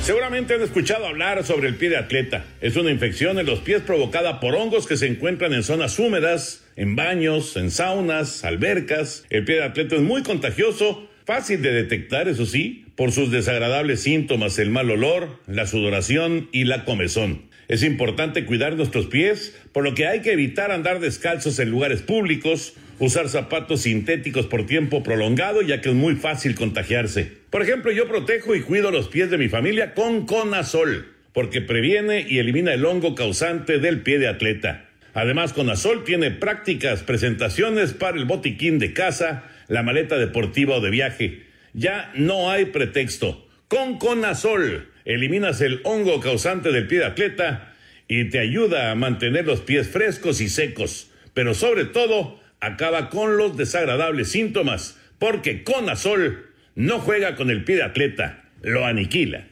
[0.05, 2.45] Seguramente han escuchado hablar sobre el pie de atleta.
[2.61, 6.63] Es una infección en los pies provocada por hongos que se encuentran en zonas húmedas,
[6.75, 9.25] en baños, en saunas, albercas.
[9.31, 14.01] El pie de atleta es muy contagioso, fácil de detectar, eso sí, por sus desagradables
[14.01, 17.41] síntomas, el mal olor, la sudoración y la comezón.
[17.67, 22.03] Es importante cuidar nuestros pies, por lo que hay que evitar andar descalzos en lugares
[22.03, 27.31] públicos, usar zapatos sintéticos por tiempo prolongado, ya que es muy fácil contagiarse.
[27.49, 32.25] Por ejemplo, yo protejo y cuido los pies de mi familia con Conazol, porque previene
[32.27, 34.85] y elimina el hongo causante del pie de atleta.
[35.13, 40.89] Además, Conazol tiene prácticas presentaciones para el botiquín de casa, la maleta deportiva o de
[40.89, 41.43] viaje.
[41.73, 43.47] Ya no hay pretexto.
[43.67, 47.73] Con Conazol eliminas el hongo causante del pie de atleta
[48.07, 53.37] y te ayuda a mantener los pies frescos y secos, pero sobre todo acaba con
[53.37, 59.47] los desagradables síntomas, porque Conazol no juega con el pie de atleta, lo aniquila.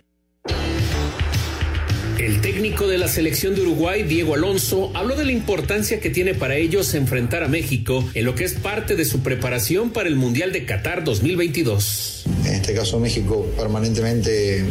[2.20, 6.34] El técnico de la selección de Uruguay, Diego Alonso, habló de la importancia que tiene
[6.34, 10.16] para ellos enfrentar a México en lo que es parte de su preparación para el
[10.16, 12.26] Mundial de Qatar 2022.
[12.46, 14.64] En este caso México permanentemente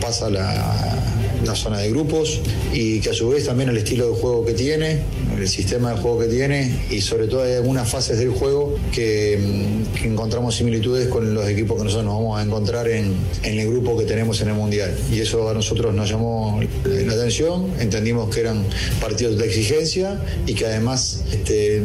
[0.00, 1.07] pasa la
[1.44, 2.40] la zona de grupos
[2.72, 5.00] y que a su vez también el estilo de juego que tiene,
[5.36, 9.38] el sistema de juego que tiene y sobre todo hay algunas fases del juego que,
[9.38, 13.98] mm, encontramos similitudes con los equipos que nosotros nos vamos a encontrar en, el grupo
[13.98, 14.94] que tenemos en el Mundial.
[15.12, 18.64] Y eso a nosotros nos llamó la atención, entendimos que eran
[19.00, 21.82] partidos de exigencia y que además este,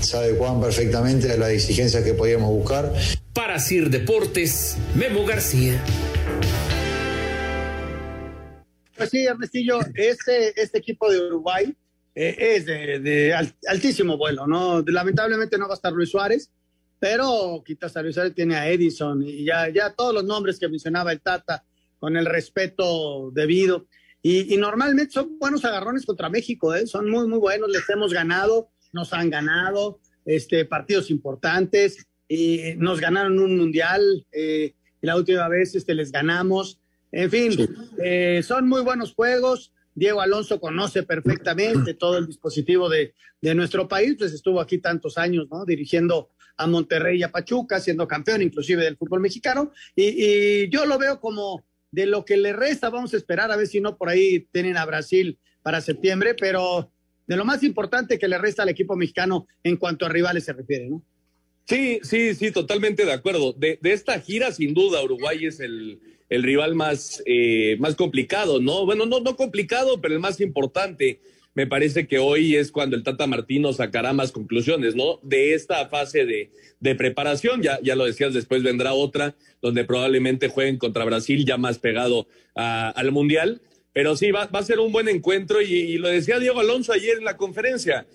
[0.00, 2.92] se adecuaban perfectamente a las exigencias que podíamos buscar.
[3.32, 5.82] Para Sir Deportes, Memo García.
[9.00, 11.74] Pues sí, Ernestillo, este, este equipo de Uruguay
[12.14, 13.34] eh, es de,
[13.66, 14.82] altísimo vuelo, ¿no?
[14.82, 16.50] Lamentablemente no va a estar Luis Suárez,
[16.98, 20.68] pero quitas a Luis Suárez, tiene a Edison y ya, ya todos los nombres que
[20.68, 21.64] mencionaba el Tata,
[21.98, 23.86] con el respeto debido.
[24.20, 26.86] Y, normalmente son buenos agarrones contra México, ¿eh?
[26.86, 33.00] son muy, muy buenos, les hemos ganado, nos han ganado este, partidos importantes, y nos
[33.00, 36.79] ganaron un mundial, eh, la última vez este, les ganamos.
[37.12, 37.52] En fin,
[38.02, 39.72] eh, son muy buenos juegos.
[39.94, 43.14] Diego Alonso conoce perfectamente todo el dispositivo de,
[43.54, 45.64] nuestro país, pues estuvo aquí tantos años, ¿no?
[45.64, 49.72] Dirigiendo a Monterrey y a Pachuca, siendo campeón inclusive del fútbol mexicano.
[49.96, 53.66] Y, yo lo veo como de lo que le resta, vamos a esperar a ver
[53.66, 56.92] si no por ahí tienen a Brasil para septiembre, pero
[57.26, 60.52] de lo más importante que le resta al equipo mexicano en cuanto a rivales se
[60.52, 61.02] refiere, ¿no?
[61.66, 63.52] Sí, sí, sí, totalmente de acuerdo.
[63.52, 68.60] De, de esta gira, sin duda, Uruguay es el, el rival más, eh, más complicado,
[68.60, 68.86] ¿no?
[68.86, 71.20] Bueno, no, no complicado, pero el más importante.
[71.52, 75.18] Me parece que hoy es cuando el Tata Martino sacará más conclusiones, ¿no?
[75.24, 80.48] De esta fase de, de preparación, ya, ya lo decías, después vendrá otra, donde probablemente
[80.48, 83.60] jueguen contra Brasil, ya más pegado al Mundial.
[83.92, 87.18] Pero sí, va, va, a ser un buen encuentro y, lo decía Diego Alonso ayer
[87.18, 88.06] en la conferencia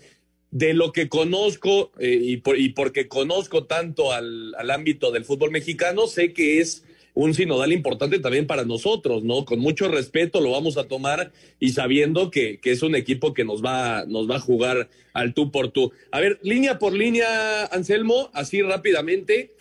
[0.52, 5.26] de lo que conozco eh, y, por, y, porque conozco tanto al, al, ámbito del
[5.26, 9.46] fútbol mexicano, sé que es un sinodal importante también para nosotros, ¿no?
[9.46, 13.46] Con mucho respeto lo vamos a tomar y sabiendo que, que es un equipo que
[13.46, 15.94] nos va, nos va a jugar al tú por tú.
[16.12, 19.54] A ver, línea por línea, Anselmo, así rápidamente.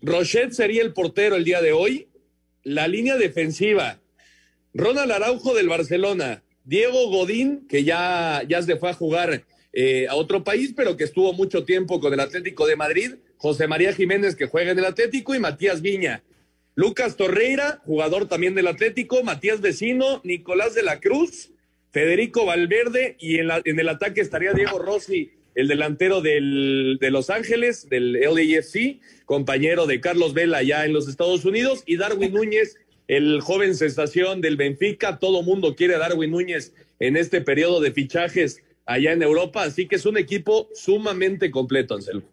[0.00, 2.06] Rochet sería el portero el día de hoy.
[2.62, 3.98] La línea defensiva.
[4.72, 6.44] Ronald Araujo del Barcelona.
[6.62, 11.02] Diego Godín, que ya, ya se fue a jugar eh, a otro país, pero que
[11.02, 13.14] estuvo mucho tiempo con el Atlético de Madrid.
[13.38, 16.22] José María Jiménez, que juega en el Atlético, y Matías Viña.
[16.76, 21.52] Lucas Torreira, jugador también del Atlético, Matías Vecino, Nicolás de la Cruz,
[21.92, 27.88] Federico Valverde y en, el ataque estaría Diego Rossi, el delantero del, de Los Ángeles,
[27.88, 33.40] del LAFC, compañero de Carlos Vela allá en los Estados Unidos, y Darwin Núñez, el
[33.40, 35.20] joven sensación del Benfica.
[35.20, 39.86] Todo mundo quiere a Darwin Núñez en este periodo de fichajes allá en Europa, así
[39.86, 42.28] que es un equipo sumamente completo, Anselmo.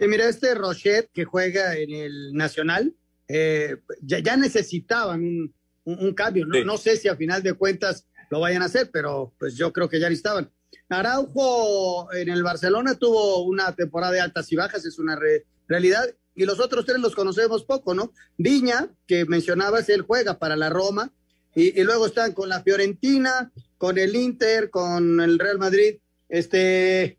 [0.00, 2.94] Y mira, este Rochet que juega en el Nacional,
[3.28, 5.52] eh, ya, necesitaban
[5.84, 6.46] un, cambio.
[6.46, 6.64] ¿no?
[6.64, 9.88] no sé si a final de cuentas lo vayan a hacer, pero pues yo creo
[9.88, 10.50] que ya estaban.
[10.88, 15.18] Araujo en el Barcelona tuvo una temporada de altas y bajas, es una
[15.66, 18.12] realidad, y los otros tres los conocemos poco, ¿no?
[18.36, 21.12] Viña, que mencionabas, él juega para la Roma,
[21.54, 27.18] y, luego están con la Fiorentina, con el Inter, con el Real Madrid, este,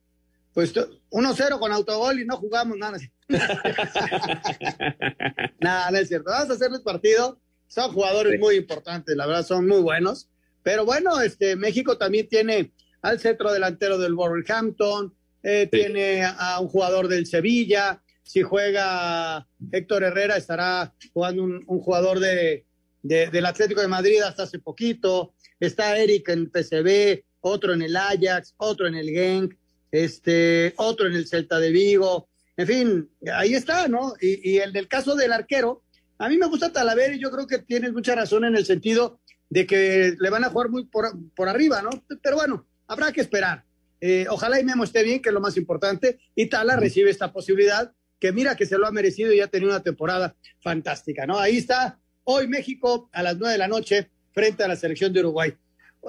[0.53, 2.97] pues 1-0 con autogol y no jugamos nada.
[5.59, 6.29] Nada, no es cierto.
[6.29, 7.39] Vamos a hacerles partido.
[7.67, 10.29] Son jugadores muy importantes, la verdad, son muy buenos.
[10.63, 16.67] Pero bueno, este México también tiene al centro delantero del Wolverhampton, eh, tiene a un
[16.67, 18.01] jugador del Sevilla.
[18.23, 22.65] Si juega Héctor Herrera, estará jugando un, jugador de,
[23.03, 25.33] del Atlético de Madrid hasta hace poquito.
[25.59, 29.55] Está Eric en PCB, otro en el Ajax, otro en el Genk,
[29.91, 32.27] este, otro en el Celta de Vigo.
[32.57, 34.13] En fin, ahí está, ¿no?
[34.21, 35.83] Y, el del caso del arquero,
[36.17, 39.19] a mí me gusta Talavera y yo creo que tienes mucha razón en el sentido
[39.49, 41.89] de que le van a jugar muy por, por arriba, ¿no?
[42.21, 43.65] Pero bueno, habrá que esperar.
[43.99, 47.33] Eh, ojalá y Memo esté bien, que es lo más importante, y Tala recibe esta
[47.33, 51.37] posibilidad, que mira que se lo ha merecido y ha tenido una temporada fantástica, ¿no?
[51.37, 55.19] Ahí está, hoy México a las nueve de la noche frente a la selección de
[55.19, 55.53] Uruguay.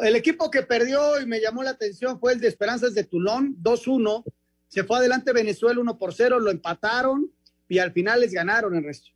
[0.03, 3.57] El equipo que perdió y me llamó la atención fue el de Esperanzas de Tulón,
[3.63, 4.25] 2-1,
[4.69, 7.31] se fue adelante Venezuela 1 por 0, lo empataron
[7.69, 9.11] y al final les ganaron el resto.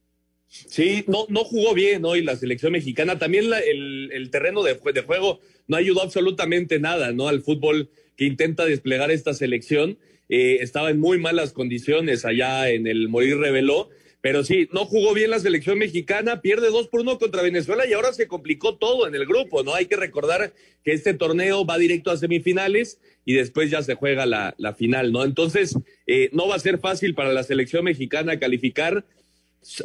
[0.47, 3.17] Sí, no, no jugó bien hoy la selección mexicana.
[3.17, 7.29] También el, terreno de, juego no ayudó absolutamente nada, ¿no?
[7.29, 9.97] Al fútbol que intenta desplegar esta selección.
[10.27, 13.89] Eh, estaba en muy malas condiciones allá en el Morir Reveló.
[14.21, 17.93] Pero sí, no jugó bien la selección mexicana, pierde dos por uno contra Venezuela y
[17.93, 19.73] ahora se complicó todo en el grupo, ¿no?
[19.73, 24.25] Hay que recordar que este torneo va directo a semifinales y después ya se juega
[24.25, 25.23] la, la final, ¿no?
[25.23, 29.05] Entonces, eh, no va a ser fácil para la selección mexicana calificar.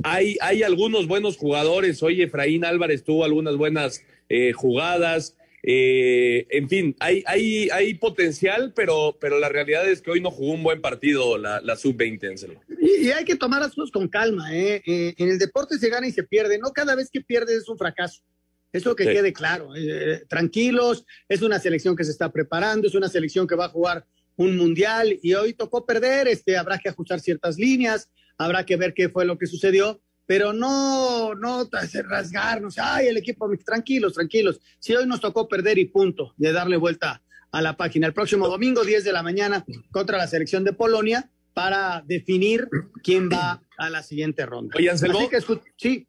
[0.02, 5.36] Hay, hay algunos buenos jugadores, hoy Efraín Álvarez tuvo algunas buenas eh, jugadas.
[5.68, 10.30] Eh, en fin, hay, hay, hay potencial, pero, pero la realidad es que hoy no
[10.30, 12.60] jugó un buen partido la, la sub-20.
[12.80, 14.54] Y, y, hay que tomar las cosas con calma.
[14.54, 14.80] ¿eh?
[14.86, 15.14] ¿eh?
[15.18, 16.58] en el deporte se gana y se pierde.
[16.58, 18.22] No cada vez que pierdes es un fracaso.
[18.76, 19.10] Eso que sí.
[19.10, 19.74] quede claro.
[19.76, 23.70] Eh, tranquilos, es una selección que se está preparando, es una selección que va a
[23.70, 26.28] jugar un mundial y hoy tocó perder.
[26.28, 30.52] Este, habrá que ajustar ciertas líneas, habrá que ver qué fue lo que sucedió pero
[30.52, 31.68] no, no
[32.04, 34.60] rasgarnos, ay, el equipo, tranquilos, tranquilos.
[34.80, 38.08] Si hoy nos tocó perder y punto, de darle vuelta a la página.
[38.08, 42.68] El próximo domingo, 10 de la mañana, contra la selección de Polonia, para definir
[43.02, 44.74] quién va a la siguiente ronda.
[44.76, 45.40] Oye, Anselmo, que,
[45.76, 46.08] sí.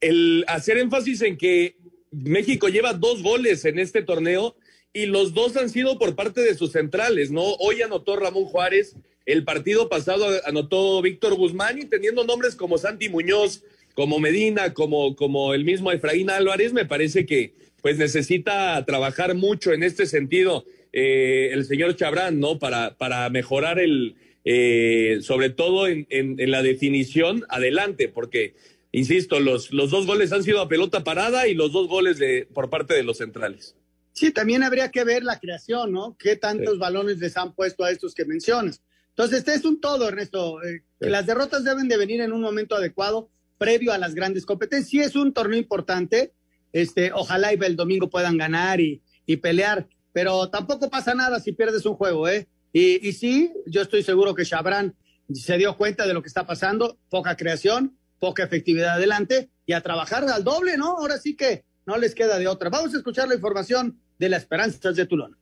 [0.00, 1.78] El hacer énfasis en que
[2.14, 4.56] México lleva dos goles en este torneo
[4.92, 7.42] y los dos han sido por parte de sus centrales, ¿no?
[7.42, 8.96] Hoy anotó Ramón Juárez
[9.26, 13.62] el partido pasado anotó Víctor Guzmán y teniendo nombres como Santi Muñoz,
[13.94, 19.72] como Medina, como, como el mismo Efraín Álvarez, me parece que pues necesita trabajar mucho
[19.72, 22.58] en este sentido eh, el señor Chabrán, ¿no?
[22.58, 28.54] Para, para mejorar el, eh, sobre todo en, en, en, la definición adelante, porque,
[28.98, 32.48] insisto, los, los dos goles han sido a pelota parada y los dos goles de,
[32.52, 33.76] por parte de los centrales.
[34.12, 36.16] Sí, también habría que ver la creación, ¿no?
[36.18, 36.78] ¿Qué tantos sí.
[36.78, 38.80] balones les han puesto a estos que mencionas?
[39.10, 40.62] Entonces, este es un todo, Ernesto.
[40.62, 41.08] Eh, sí.
[41.08, 43.28] Las derrotas deben de venir en un momento adecuado,
[43.58, 44.88] previo a las grandes competencias.
[44.88, 46.32] Sí es un torneo importante,
[46.72, 51.52] este, ojalá y el domingo puedan ganar y, y pelear, pero tampoco pasa nada si
[51.52, 52.46] pierdes un juego, ¿eh?
[52.72, 54.94] Y, y sí, yo estoy seguro que Chabran
[55.32, 59.82] se dio cuenta de lo que está pasando, poca creación, poca efectividad adelante, y a
[59.82, 60.96] trabajar al doble, ¿no?
[60.96, 62.70] Ahora sí que no les queda de otra.
[62.70, 65.36] Vamos a escuchar la información de las esperanzas de Tulón.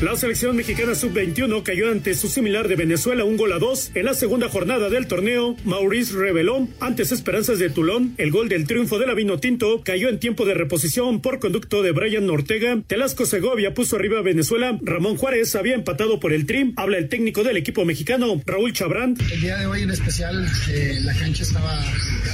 [0.00, 4.04] La selección mexicana sub-21 cayó ante su similar de Venezuela un gol a dos en
[4.04, 5.56] la segunda jornada del torneo.
[5.64, 8.14] Maurice reveló antes esperanzas de Tulón.
[8.16, 11.82] El gol del triunfo de la Vino Tinto cayó en tiempo de reposición por conducto
[11.82, 12.78] de Brian Ortega.
[12.86, 14.78] Telasco Segovia puso arriba a Venezuela.
[14.82, 16.74] Ramón Juárez había empatado por el trim.
[16.76, 19.16] Habla el técnico del equipo mexicano, Raúl Chabrán.
[19.32, 21.76] El día de hoy en especial eh, la cancha estaba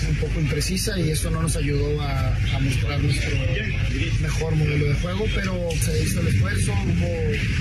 [0.06, 3.30] un poco imprecisa y eso no nos ayudó a, a mostrar nuestro
[4.20, 7.53] mejor modelo de juego, pero se hizo el esfuerzo, hubo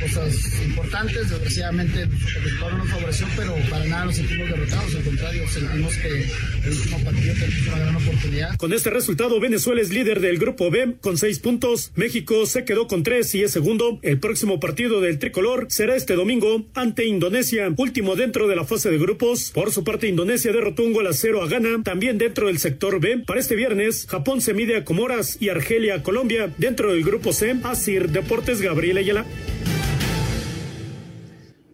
[0.00, 1.30] cosas importantes.
[1.30, 4.94] Desgraciadamente el resultado no favoreció, pero para nada nos sentimos derrotados.
[4.94, 8.56] Al contrario, sentimos que el último partido tenemos una gran oportunidad.
[8.56, 11.92] Con este resultado, Venezuela es líder del grupo B con seis puntos.
[11.96, 13.98] México se quedó con tres y es segundo.
[14.02, 18.90] El próximo partido del tricolor será este domingo ante Indonesia, último dentro de la fase
[18.90, 19.50] de grupos.
[19.52, 23.00] Por su parte, Indonesia derrotó un gol a cero a Ghana, también dentro del sector
[23.00, 23.18] B.
[23.26, 26.52] Para este viernes, Japón se mide a Comoras y Argelia a Colombia.
[26.58, 28.98] Dentro del grupo C, Asir Deportes Gabriel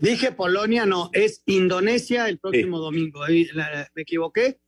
[0.00, 2.82] Dije Polonia, no, es Indonesia el próximo sí.
[2.82, 3.20] domingo.
[3.94, 4.58] Me equivoqué.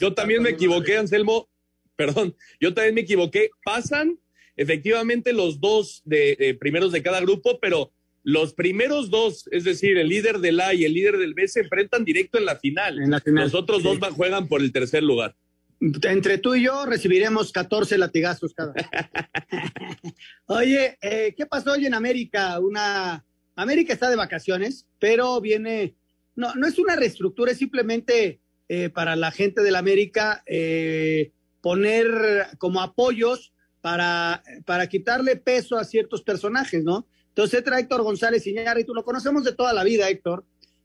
[0.00, 1.48] yo también me equivoqué, Anselmo.
[1.96, 3.50] Perdón, yo también me equivoqué.
[3.64, 4.18] Pasan
[4.56, 9.96] efectivamente los dos de, de, primeros de cada grupo, pero los primeros dos, es decir,
[9.98, 13.00] el líder del A y el líder del B, se enfrentan directo en la final.
[13.00, 13.84] En la final los otros sí.
[13.84, 15.36] dos juegan por el tercer lugar.
[15.80, 18.72] Entre tú y yo recibiremos 14 latigazos cada.
[20.46, 22.58] Oye, eh, ¿qué pasó hoy en América?
[22.60, 25.94] Una América está de vacaciones, pero viene,
[26.34, 31.32] no, no es una reestructura, es simplemente eh, para la gente de la América eh,
[31.60, 37.06] poner como apoyos para, para quitarle peso a ciertos personajes, ¿no?
[37.28, 40.44] Entonces entra Héctor González Iñárritu, lo conocemos de toda la vida, Héctor.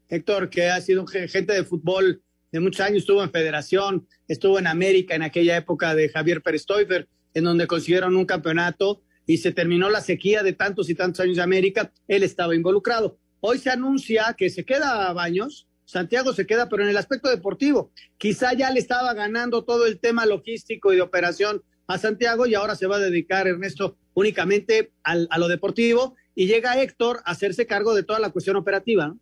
[0.09, 4.67] Héctor, que ha sido gente de fútbol de muchos años, estuvo en Federación, estuvo en
[4.67, 9.51] América en aquella época de Javier Pérez Stoifer, en donde consiguieron un campeonato y se
[9.51, 13.17] terminó la sequía de tantos y tantos años de América, él estaba involucrado.
[13.39, 17.29] Hoy se anuncia que se queda a Baños, Santiago se queda, pero en el aspecto
[17.29, 17.91] deportivo.
[18.17, 22.55] Quizá ya le estaba ganando todo el tema logístico y de operación a Santiago y
[22.55, 27.31] ahora se va a dedicar Ernesto únicamente al, a lo deportivo y llega Héctor a
[27.31, 29.07] hacerse cargo de toda la cuestión operativa.
[29.07, 29.19] ¿no?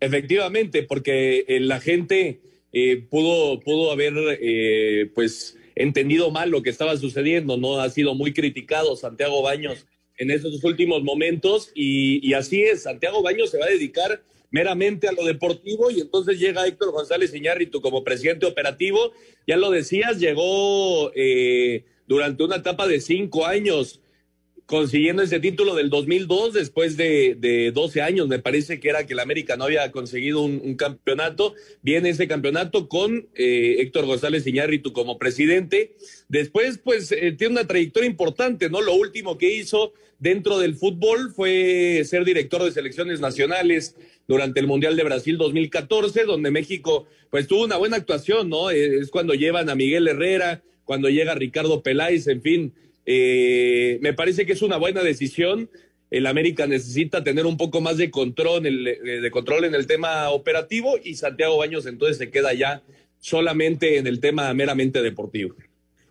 [0.00, 2.40] Efectivamente, porque eh, la gente
[2.72, 7.80] eh, pudo, pudo haber, eh, pues, entendido mal lo que estaba sucediendo, ¿no?
[7.80, 9.86] Ha sido muy criticado Santiago Baños
[10.18, 15.12] en esos últimos momentos y, así es, Santiago Baños se va a dedicar meramente a
[15.12, 19.12] lo deportivo y entonces llega Héctor González Iñárritu como presidente operativo,
[19.46, 24.01] ya lo decías, llegó eh, durante una etapa de cinco años
[24.66, 29.12] consiguiendo ese título del 2002 después de, de 12 años, me parece que era que
[29.12, 31.54] el América no había conseguido un, campeonato.
[31.82, 35.94] Viene ese campeonato con eh, Héctor González Iñárritu como presidente.
[36.28, 38.80] Después, pues, eh, tiene una trayectoria importante, ¿no?
[38.80, 43.96] Lo último que hizo dentro del fútbol fue ser director de selecciones nacionales
[44.28, 48.70] durante el Mundial de Brasil 2014, donde México, pues, tuvo una buena actuación, ¿no?
[48.70, 52.74] Es cuando llevan a Miguel Herrera, cuando llega Ricardo Peláez, en fin,
[53.06, 55.70] eh, me parece que es una buena decisión.
[56.10, 60.30] El América necesita tener un poco más de control, eh, de control en el tema
[60.30, 62.82] operativo y Santiago Baños entonces se queda ya
[63.18, 65.54] solamente en el tema meramente deportivo.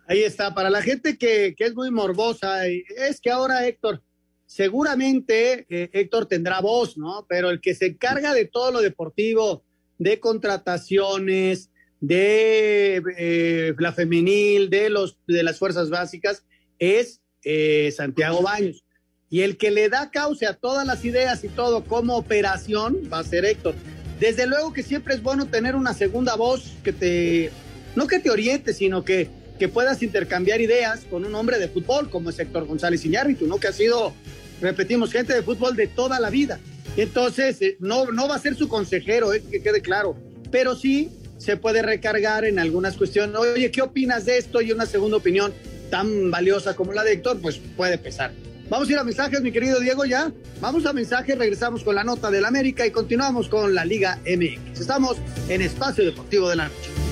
[0.06, 4.02] Ahí está, para la gente que, es muy morbosa, es que ahora Héctor,
[4.46, 7.24] seguramente eh, Héctor tendrá voz, ¿no?
[7.28, 9.62] Pero el que se encarga de todo lo deportivo,
[9.98, 11.70] de contrataciones,
[12.00, 16.44] de la femenil, de los de las fuerzas básicas,
[16.82, 18.82] es eh, Santiago Baños.
[19.30, 23.20] Y el que le da cauce a todas las ideas y todo como operación va
[23.20, 23.74] a ser Héctor.
[24.18, 27.50] Desde luego que siempre es bueno tener una segunda voz que te,
[27.94, 29.28] no que te oriente, sino que,
[29.58, 33.58] que puedas intercambiar ideas con un hombre de fútbol como es Héctor González Iñárritu, ¿no?
[33.58, 34.12] Que ha sido,
[34.60, 36.58] repetimos, gente de fútbol de toda la vida.
[36.96, 40.16] Entonces, eh, no, no va a ser su consejero, eh, que quede claro,
[40.50, 43.36] pero sí se puede recargar en algunas cuestiones.
[43.36, 44.60] Oye, ¿qué opinas de esto?
[44.60, 45.52] Y una segunda opinión
[45.92, 48.32] tan valiosa como la de Héctor, pues puede pesar.
[48.70, 50.32] Vamos a ir a mensajes, mi querido Diego, ya.
[50.58, 54.80] Vamos a mensajes, regresamos con la nota del América y continuamos con la Liga MX.
[54.80, 55.18] Estamos
[55.50, 57.11] en Espacio Deportivo de la Noche.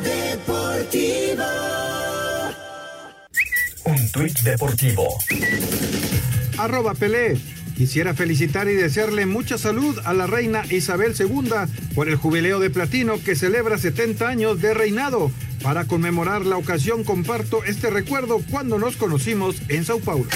[0.00, 1.44] Deportivo.
[3.84, 5.18] Un tuit deportivo.
[6.58, 7.38] Arroba Pelé.
[7.76, 11.50] Quisiera felicitar y desearle mucha salud a la reina Isabel II
[11.94, 15.30] por el jubileo de platino que celebra 70 años de reinado.
[15.62, 20.26] Para conmemorar la ocasión comparto este recuerdo cuando nos conocimos en Sao Paulo.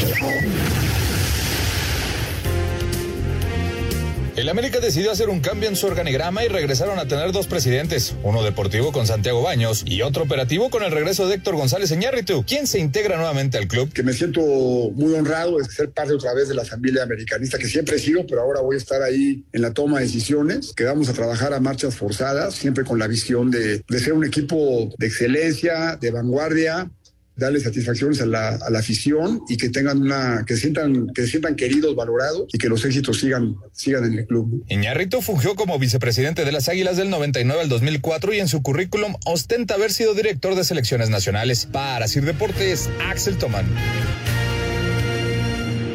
[4.47, 8.15] El América decidió hacer un cambio en su organigrama y regresaron a tener dos presidentes,
[8.23, 12.45] uno deportivo con Santiago Baños y otro operativo con el regreso de Héctor González Iñárritu,
[12.47, 13.93] quien se integra nuevamente al club.
[13.93, 17.67] Que me siento muy honrado de ser parte otra vez de la familia americanista que
[17.67, 20.85] siempre he sido, pero ahora voy a estar ahí en la toma de decisiones, que
[20.85, 24.95] vamos a trabajar a marchas forzadas, siempre con la visión de, de ser un equipo
[24.97, 26.89] de excelencia, de vanguardia,
[27.37, 31.29] darle satisfacciones a la, a la, afición y que tengan una, que sientan, que se
[31.29, 34.65] sientan queridos, valorados y que los éxitos sigan, sigan en el club.
[34.69, 39.15] Iñarrito fungió como vicepresidente de las Águilas del 99 al 2004 y en su currículum
[39.27, 41.67] ostenta haber sido director de selecciones nacionales.
[41.67, 43.67] Para Sir Deportes, Axel Toman.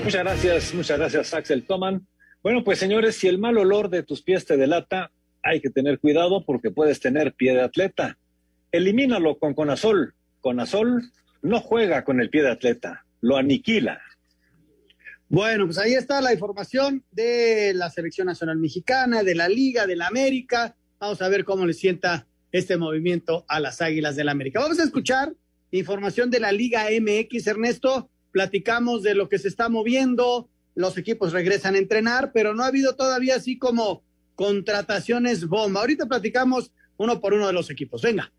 [0.03, 2.05] Muchas gracias, muchas gracias, Axel Toman.
[2.43, 5.11] Bueno, pues señores, si el mal olor de tus pies te delata,
[5.43, 8.17] hay que tener cuidado porque puedes tener pie de atleta.
[8.71, 10.13] Elimínalo con Conazol.
[10.39, 11.03] Conazol
[11.41, 14.01] no juega con el pie de atleta, lo aniquila.
[15.29, 19.95] Bueno, pues ahí está la información de la selección nacional mexicana, de la Liga, de
[19.95, 20.75] la América.
[20.99, 24.59] Vamos a ver cómo le sienta este movimiento a las Águilas del la América.
[24.59, 25.33] Vamos a escuchar
[25.71, 28.09] información de la Liga MX, Ernesto.
[28.31, 32.67] Platicamos de lo que se está moviendo, los equipos regresan a entrenar, pero no ha
[32.67, 34.03] habido todavía así como
[34.35, 35.81] contrataciones bomba.
[35.81, 38.01] Ahorita platicamos uno por uno de los equipos.
[38.01, 38.31] Venga.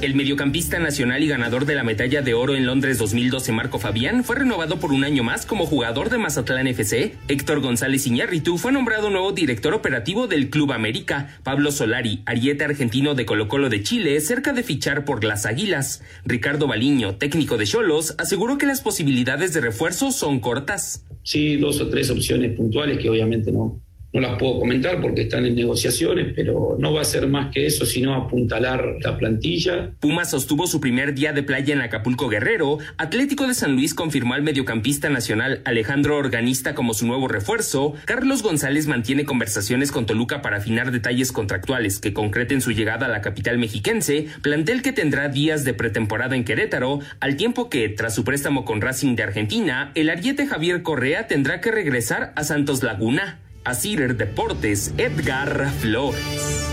[0.00, 4.22] El mediocampista nacional y ganador de la medalla de oro en Londres 2012, Marco Fabián,
[4.22, 7.16] fue renovado por un año más como jugador de Mazatlán FC.
[7.26, 11.40] Héctor González Iñárritu fue nombrado nuevo director operativo del Club América.
[11.42, 16.04] Pablo Solari, ariete argentino de Colo Colo de Chile, cerca de fichar por las Águilas.
[16.24, 21.06] Ricardo Baliño, técnico de Cholos, aseguró que las posibilidades de refuerzo son cortas.
[21.24, 23.82] Sí, dos o tres opciones puntuales que obviamente no,
[24.12, 27.66] no las puedo comentar porque están en negociaciones, pero no va a ser más que
[27.66, 29.90] eso, sino apuntalar la plantilla.
[30.00, 32.78] Pumas sostuvo su primer día de playa en Acapulco Guerrero.
[32.96, 37.94] Atlético de San Luis confirmó al mediocampista nacional Alejandro Organista como su nuevo refuerzo.
[38.06, 43.10] Carlos González mantiene conversaciones con Toluca para afinar detalles contractuales que concreten su llegada a
[43.10, 48.14] la capital mexiquense, plantel que tendrá días de pretemporada en Querétaro, al tiempo que, tras
[48.14, 52.82] su préstamo con Racing de Argentina, el ariete Javier Correa tendrá que regresar a Santos
[52.82, 53.38] Laguna.
[53.68, 56.64] Asir Deportes, Edgar Flores.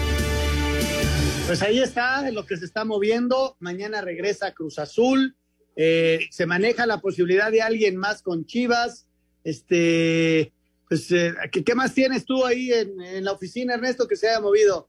[1.45, 3.57] Pues ahí está lo que se está moviendo.
[3.59, 5.35] Mañana regresa Cruz Azul.
[5.75, 9.07] Eh, se maneja la posibilidad de alguien más con Chivas.
[9.43, 10.53] Este,
[10.87, 14.87] pues, eh, ¿qué, más tienes tú ahí en, la oficina, Ernesto, que se haya movido?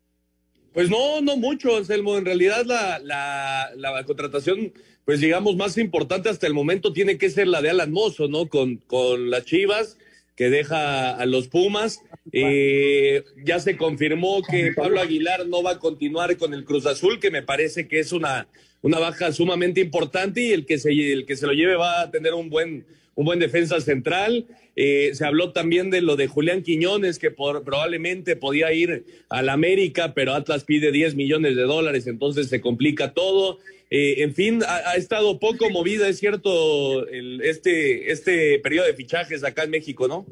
[0.73, 2.17] Pues no, no mucho, Anselmo.
[2.19, 4.73] En realidad la, la, contratación,
[5.05, 8.47] pues digamos, más importante hasta el momento tiene que ser la de Alan Mozo, ¿no?
[8.47, 9.99] Con, con las Chivas,
[10.37, 12.03] que deja a los Pumas.
[12.33, 17.19] Eh, ya se confirmó que Pablo Aguilar no va a continuar con el Cruz Azul,
[17.19, 18.47] que me parece que es una,
[18.83, 22.11] una baja sumamente importante y el que se, el que se lo lleve va a
[22.11, 22.85] tener un buen,
[23.15, 24.47] un buen defensa central.
[24.79, 30.13] Eh, se habló también de lo de Julián Quiñones, que probablemente podía ir al América,
[30.13, 33.59] pero Atlas pide 10 millones de dólares, entonces se complica todo.
[33.89, 39.65] Eh, en fin, ha, estado poco movida, es cierto, este, este periodo de fichajes acá
[39.65, 40.27] en México, ¿no?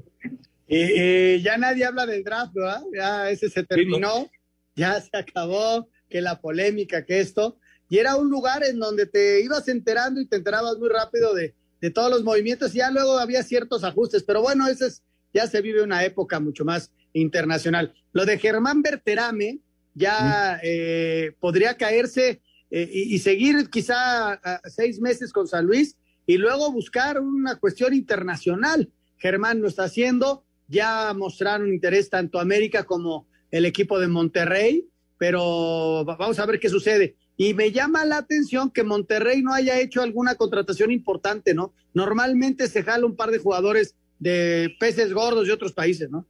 [0.68, 2.82] Eh, ya nadie habla del draft, ¿verdad?
[2.94, 4.30] Ya ese se terminó,
[4.76, 7.56] ya se acabó, que la polémica, que esto.
[7.88, 11.54] Y era un lugar en donde te ibas enterando y te enterabas muy rápido de
[11.84, 15.02] de todos los movimientos y ya luego había ciertos ajustes, pero bueno, ese es,
[15.34, 17.92] ya se vive una época mucho más internacional.
[18.14, 19.58] Lo de Germán Berterame
[19.92, 26.72] ya eh, podría caerse eh, y, seguir quizá seis meses con San Luis y luego
[26.72, 28.90] buscar una cuestión internacional.
[29.18, 36.02] Germán lo está haciendo, ya mostraron interés tanto América como el equipo de Monterrey, pero
[36.06, 37.16] vamos a ver qué sucede.
[37.36, 41.72] Y me llama la atención que Monterrey no haya hecho alguna contratación importante, ¿no?
[41.92, 46.26] Normalmente se jala un par de jugadores de peces gordos de otros países, ¿no?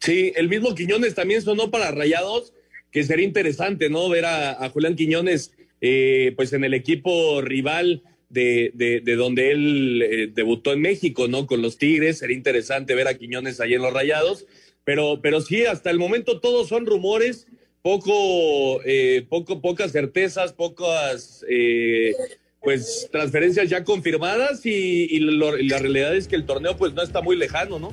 [0.00, 2.52] Sí, el mismo Quiñones también sonó para Rayados,
[2.90, 4.08] que sería interesante, ¿no?
[4.08, 10.30] Ver a, Julián Quiñones, eh, pues en el equipo rival de, de, donde él eh,
[10.34, 11.46] debutó en México, ¿no?
[11.46, 14.46] Con los Tigres, sería interesante ver a Quiñones ahí en los Rayados,
[14.84, 17.46] pero, pero sí, hasta el momento todos son rumores
[17.82, 22.14] poco, eh, poco, pocas certezas, pocas eh,
[22.62, 27.36] pues transferencias ya confirmadas y, la realidad es que el torneo pues no está muy
[27.36, 27.92] lejano, ¿no?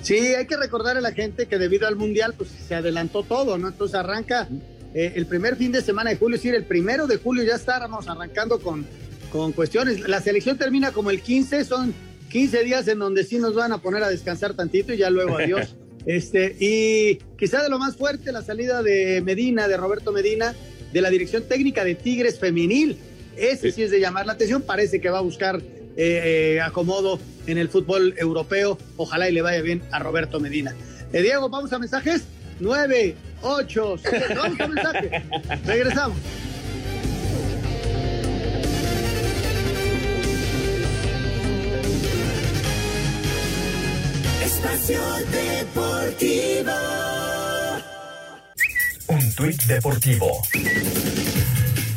[0.00, 3.58] Sí, hay que recordar a la gente que debido al Mundial pues se adelantó todo,
[3.58, 3.68] ¿no?
[3.68, 4.48] Entonces arranca
[4.94, 7.54] eh, el primer fin de semana de julio, es decir, el primero de julio ya
[7.54, 8.86] estábamos arrancando con,
[9.30, 10.00] con cuestiones.
[10.08, 11.94] La selección termina como el 15, son
[12.30, 15.36] 15 días en donde sí nos van a poner a descansar tantito y ya luego
[15.38, 15.76] adiós.
[16.06, 20.54] Este, y quizá de lo más fuerte, la salida de Medina, de Roberto Medina,
[20.92, 22.96] de la dirección técnica de Tigres Femenil.
[23.36, 25.62] Ese sí, es de llamar la atención, parece que va a buscar
[25.96, 28.78] eh, eh, acomodo en el fútbol europeo.
[28.96, 30.74] Ojalá y le vaya bien a Roberto Medina.
[31.12, 32.24] Eh, Diego, vamos a mensajes.
[32.60, 35.22] 9, 8, 7, vamos a mensajes.
[35.66, 36.18] Regresamos.
[44.62, 45.00] Espacio
[45.32, 46.72] Deportivo.
[49.08, 50.42] Un tuit deportivo.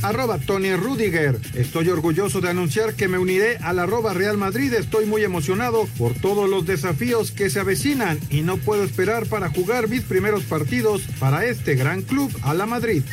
[0.01, 1.39] Arroba Tony Rudiger.
[1.53, 4.74] Estoy orgulloso de anunciar que me uniré al arroba Real Madrid.
[4.74, 9.49] Estoy muy emocionado por todos los desafíos que se avecinan y no puedo esperar para
[9.49, 13.03] jugar mis primeros partidos para este gran club a la Madrid.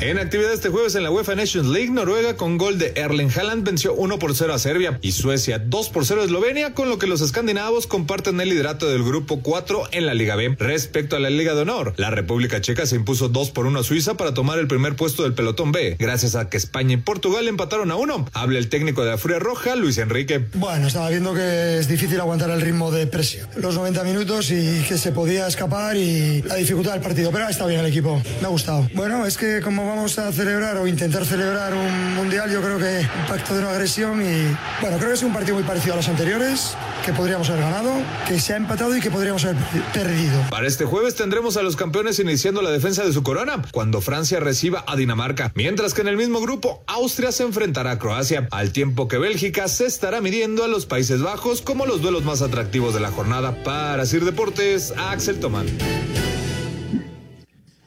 [0.00, 3.66] En actividad este jueves en la UEFA Nations League, Noruega con gol de Erling Haaland
[3.66, 7.00] venció 1 por 0 a Serbia y Suecia 2 por 0 a Eslovenia, con lo
[7.00, 10.54] que los escandinavos comparten el liderato del grupo 4 en la Liga B.
[10.56, 13.82] Respecto a la Liga de Honor, la República Checa se impuso 2 por 1 a
[13.82, 17.48] Suiza para tomar el primer puesto del pelotón B, gracias a que España y Portugal
[17.48, 18.28] empataron a 1.
[18.34, 20.44] Habla el técnico de la Furia Roja, Luis Enrique.
[20.54, 23.48] Bueno, estaba viendo que es difícil aguantar el ritmo de presión.
[23.56, 27.50] Los 90 minutos y que se podía escapar y la dificultad del partido, pero ha
[27.50, 28.22] estado bien el equipo.
[28.40, 28.88] Me ha gustado.
[28.94, 32.98] Bueno, es que como vamos a celebrar o intentar celebrar un mundial, yo creo que
[32.98, 35.96] un pacto de no agresión y bueno, creo que es un partido muy parecido a
[35.96, 37.92] los anteriores, que podríamos haber ganado,
[38.26, 39.56] que se ha empatado y que podríamos haber
[39.92, 40.42] perdido.
[40.50, 44.40] Para este jueves tendremos a los campeones iniciando la defensa de su corona, cuando Francia
[44.40, 48.72] reciba a Dinamarca, mientras que en el mismo grupo Austria se enfrentará a Croacia, al
[48.72, 52.94] tiempo que Bélgica se estará midiendo a los Países Bajos como los duelos más atractivos
[52.94, 53.62] de la jornada.
[53.64, 55.66] Para Sir Deportes, Axel Tomán.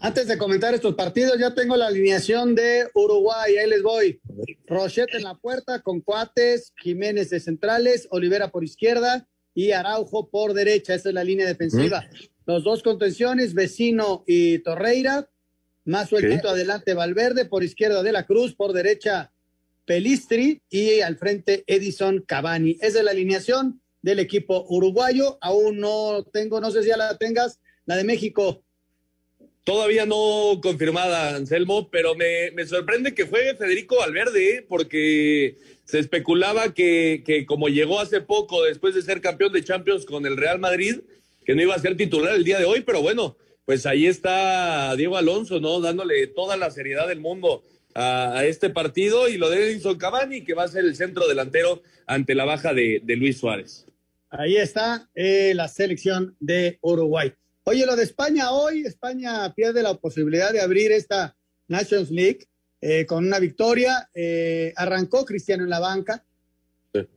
[0.03, 3.55] Antes de comentar estos partidos, ya tengo la alineación de Uruguay.
[3.55, 4.19] Ahí les voy.
[4.65, 10.55] Rochette en la puerta con Cuates, Jiménez de centrales, Olivera por izquierda y Araujo por
[10.55, 10.95] derecha.
[10.95, 12.03] Esa es la línea defensiva.
[12.47, 15.29] Los dos contenciones, Vecino y Torreira.
[15.85, 19.31] Más sueltito adelante Valverde, por izquierda de la Cruz, por derecha
[19.85, 22.75] Pelistri y al frente Edison Cavani.
[22.81, 25.37] Esa es la alineación del equipo uruguayo.
[25.41, 28.63] Aún no tengo, no sé si ya la tengas, la de México.
[29.63, 34.65] Todavía no confirmada, Anselmo, pero me, sorprende que juegue Federico Valverde, ¿eh?
[34.67, 40.05] porque se especulaba que, que, como llegó hace poco, después de ser campeón de Champions
[40.05, 41.01] con el Real Madrid,
[41.45, 44.95] que no iba a ser titular el día de hoy, pero bueno, pues ahí está
[44.95, 45.79] Diego Alonso, ¿no?
[45.79, 50.53] Dándole toda la seriedad del mundo a, este partido y lo de Edinson Cavani, que
[50.53, 53.85] va a ser el centro delantero ante la baja de, Luis Suárez.
[54.29, 57.33] Ahí está eh, la selección de Uruguay.
[57.71, 61.37] Oye, lo de España hoy, España pierde la posibilidad de abrir esta
[61.69, 62.45] Nations League
[62.81, 64.09] eh, con una victoria.
[64.13, 66.25] Eh, arrancó Cristiano en la banca.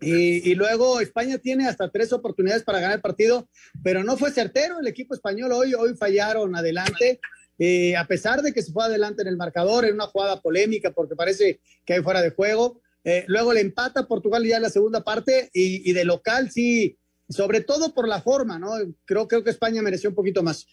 [0.01, 3.49] Y, luego España tiene hasta tres oportunidades para ganar el partido,
[3.83, 5.51] pero no fue certero el equipo español.
[5.51, 7.19] Hoy, hoy fallaron adelante.
[7.59, 10.93] Eh, a pesar de que se fue adelante en el marcador, en una jugada polémica
[10.93, 12.81] porque parece que hay fuera de juego.
[13.27, 16.97] luego le empata Portugal ya en la segunda parte y, y, de local sí,
[17.29, 18.73] sobre todo por la forma, ¿no?
[19.05, 20.67] Creo, creo que España mereció un poquito más.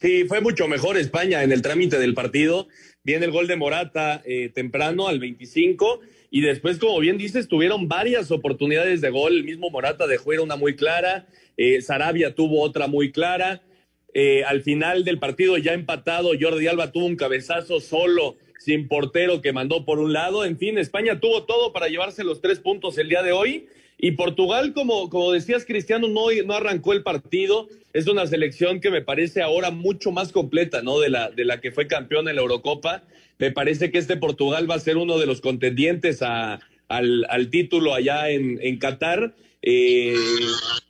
[0.00, 2.68] Sí, fue mucho mejor España en el trámite del partido.
[3.02, 7.88] Viene el gol de Morata eh, temprano al 25 y después, como bien dices, tuvieron
[7.88, 9.34] varias oportunidades de gol.
[9.34, 11.26] El mismo Morata dejó ir una muy clara,
[11.56, 13.62] eh, Sarabia tuvo otra muy clara.
[14.12, 19.40] Eh, al final del partido ya empatado, Jordi Alba tuvo un cabezazo solo, sin portero
[19.40, 20.44] que mandó por un lado.
[20.44, 23.66] En fin, España tuvo todo para llevarse los tres puntos el día de hoy
[23.98, 27.68] y Portugal, como, como decías, Cristiano, no, no arrancó el partido.
[27.94, 31.00] Es una selección que me parece ahora mucho más completa, ¿no?
[31.00, 33.04] De la, de la que fue campeón en la Eurocopa.
[33.38, 37.94] Me parece que este Portugal va a ser uno de los contendientes a, al, título
[37.94, 39.34] allá en, en Qatar.
[39.62, 40.14] Eh,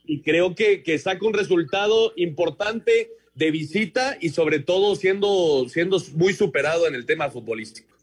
[0.04, 6.02] y creo que, que saca un resultado importante de visita y sobre todo siendo, siendo
[6.14, 7.95] muy superado en el tema futbolístico.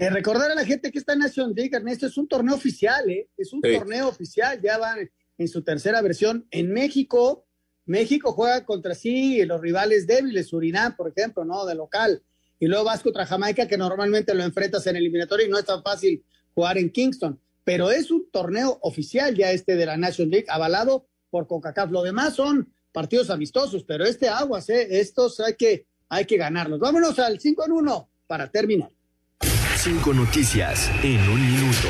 [0.00, 3.28] Eh, recordar a la gente que esta Nation League, Ernesto, es un torneo oficial, ¿eh?
[3.36, 6.46] Es un torneo oficial, ya van en su tercera versión.
[6.50, 7.44] En México,
[7.84, 11.66] México juega contra sí los rivales débiles, Surinam, por ejemplo, ¿no?
[11.66, 12.22] De local.
[12.58, 15.82] Y luego vas contra Jamaica, que normalmente lo enfrentas en eliminatorio y no es tan
[15.82, 16.24] fácil
[16.54, 17.38] jugar en Kingston.
[17.62, 21.90] Pero es un torneo oficial ya este de la Nation League, avalado por CONCACAF.
[21.90, 24.98] Lo demás son partidos amistosos, pero este aguas, ¿eh?
[24.98, 26.80] Estos hay que, hay que ganarlos.
[26.80, 28.90] Vámonos al 5 en 1 para terminar.
[29.82, 31.88] Cinco noticias en un minuto.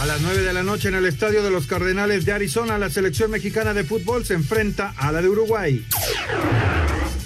[0.00, 2.90] A las 9 de la noche en el estadio de los Cardenales de Arizona, la
[2.90, 5.86] selección mexicana de fútbol se enfrenta a la de Uruguay.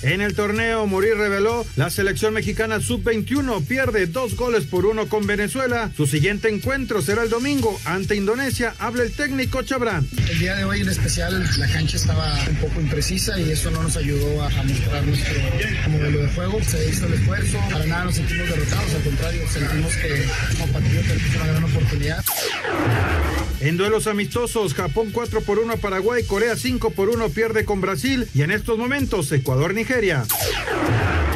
[0.04, 5.26] En el torneo, Morir reveló, la selección mexicana sub-21 pierde dos goles por uno con
[5.26, 5.90] Venezuela.
[5.96, 8.74] Su siguiente encuentro será el domingo ante Indonesia.
[8.78, 10.06] Habla el técnico Chabrán.
[10.28, 13.82] El día de hoy en especial la cancha estaba un poco imprecisa y eso no
[13.82, 15.32] nos ayudó a, mostrar nuestro
[15.88, 16.62] modelo de juego.
[16.62, 20.26] Se hizo el esfuerzo, para nada nos sentimos derrotados, al contrario, sentimos que
[20.60, 22.24] como es una gran oportunidad.
[23.64, 27.80] En duelos amistosos, Japón 4 por 1 a Paraguay, Corea 5 por 1 pierde con
[27.80, 30.24] Brasil y en estos momentos Ecuador-Nigeria.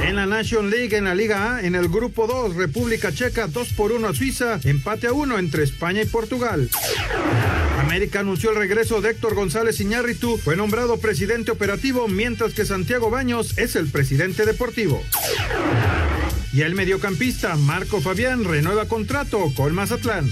[0.05, 3.73] En la Nation League, en la Liga A, en el Grupo 2, República Checa 2
[3.73, 6.69] por 1 a Suiza, empate a 1 entre España y Portugal.
[7.81, 13.09] América anunció el regreso de Héctor González Iñárritu, fue nombrado presidente operativo, mientras que Santiago
[13.09, 15.03] Baños es el presidente deportivo.
[16.53, 20.29] Y el mediocampista Marco Fabián renueva contrato con Mazatlán.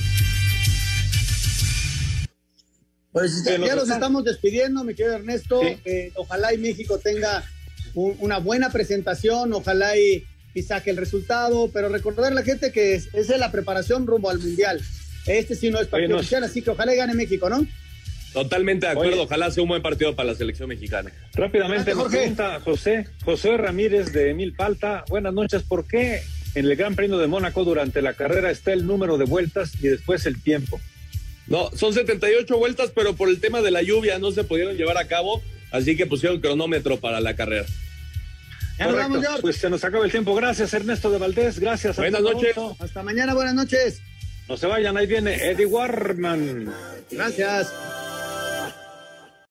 [3.16, 5.62] Pues ya nos estamos despidiendo, mi querido Ernesto.
[5.86, 7.42] Eh, ojalá y México tenga
[7.94, 10.26] una buena presentación, ojalá y,
[10.62, 14.38] saque el resultado, pero recordar a la gente que es, es la preparación rumbo al
[14.38, 14.82] Mundial.
[15.26, 17.66] Este sí no es partido oficial, así que ojalá y gane México, ¿no?
[18.34, 21.10] Totalmente de acuerdo, ojalá sea un buen partido para la selección mexicana.
[21.32, 22.34] Rápidamente, Jorge.
[22.62, 25.06] José, José Ramírez de Mil Palta.
[25.08, 26.20] Buenas noches, ¿por qué
[26.54, 29.88] en el Gran Premio de Mónaco durante la carrera está el número de vueltas y
[29.88, 30.78] después el tiempo?
[31.46, 34.98] No, son 78 vueltas, pero por el tema de la lluvia no se pudieron llevar
[34.98, 37.66] a cabo, así que pusieron cronómetro para la carrera.
[38.78, 40.34] Ya nos vamos, Pues se nos acaba el tiempo.
[40.34, 41.58] Gracias, Ernesto de Valdés.
[41.58, 41.96] Gracias.
[41.96, 42.54] Buenas noches.
[42.78, 44.02] Hasta mañana, buenas noches.
[44.48, 46.72] No se vayan, ahí viene Eddie Warman.
[47.10, 47.72] Gracias.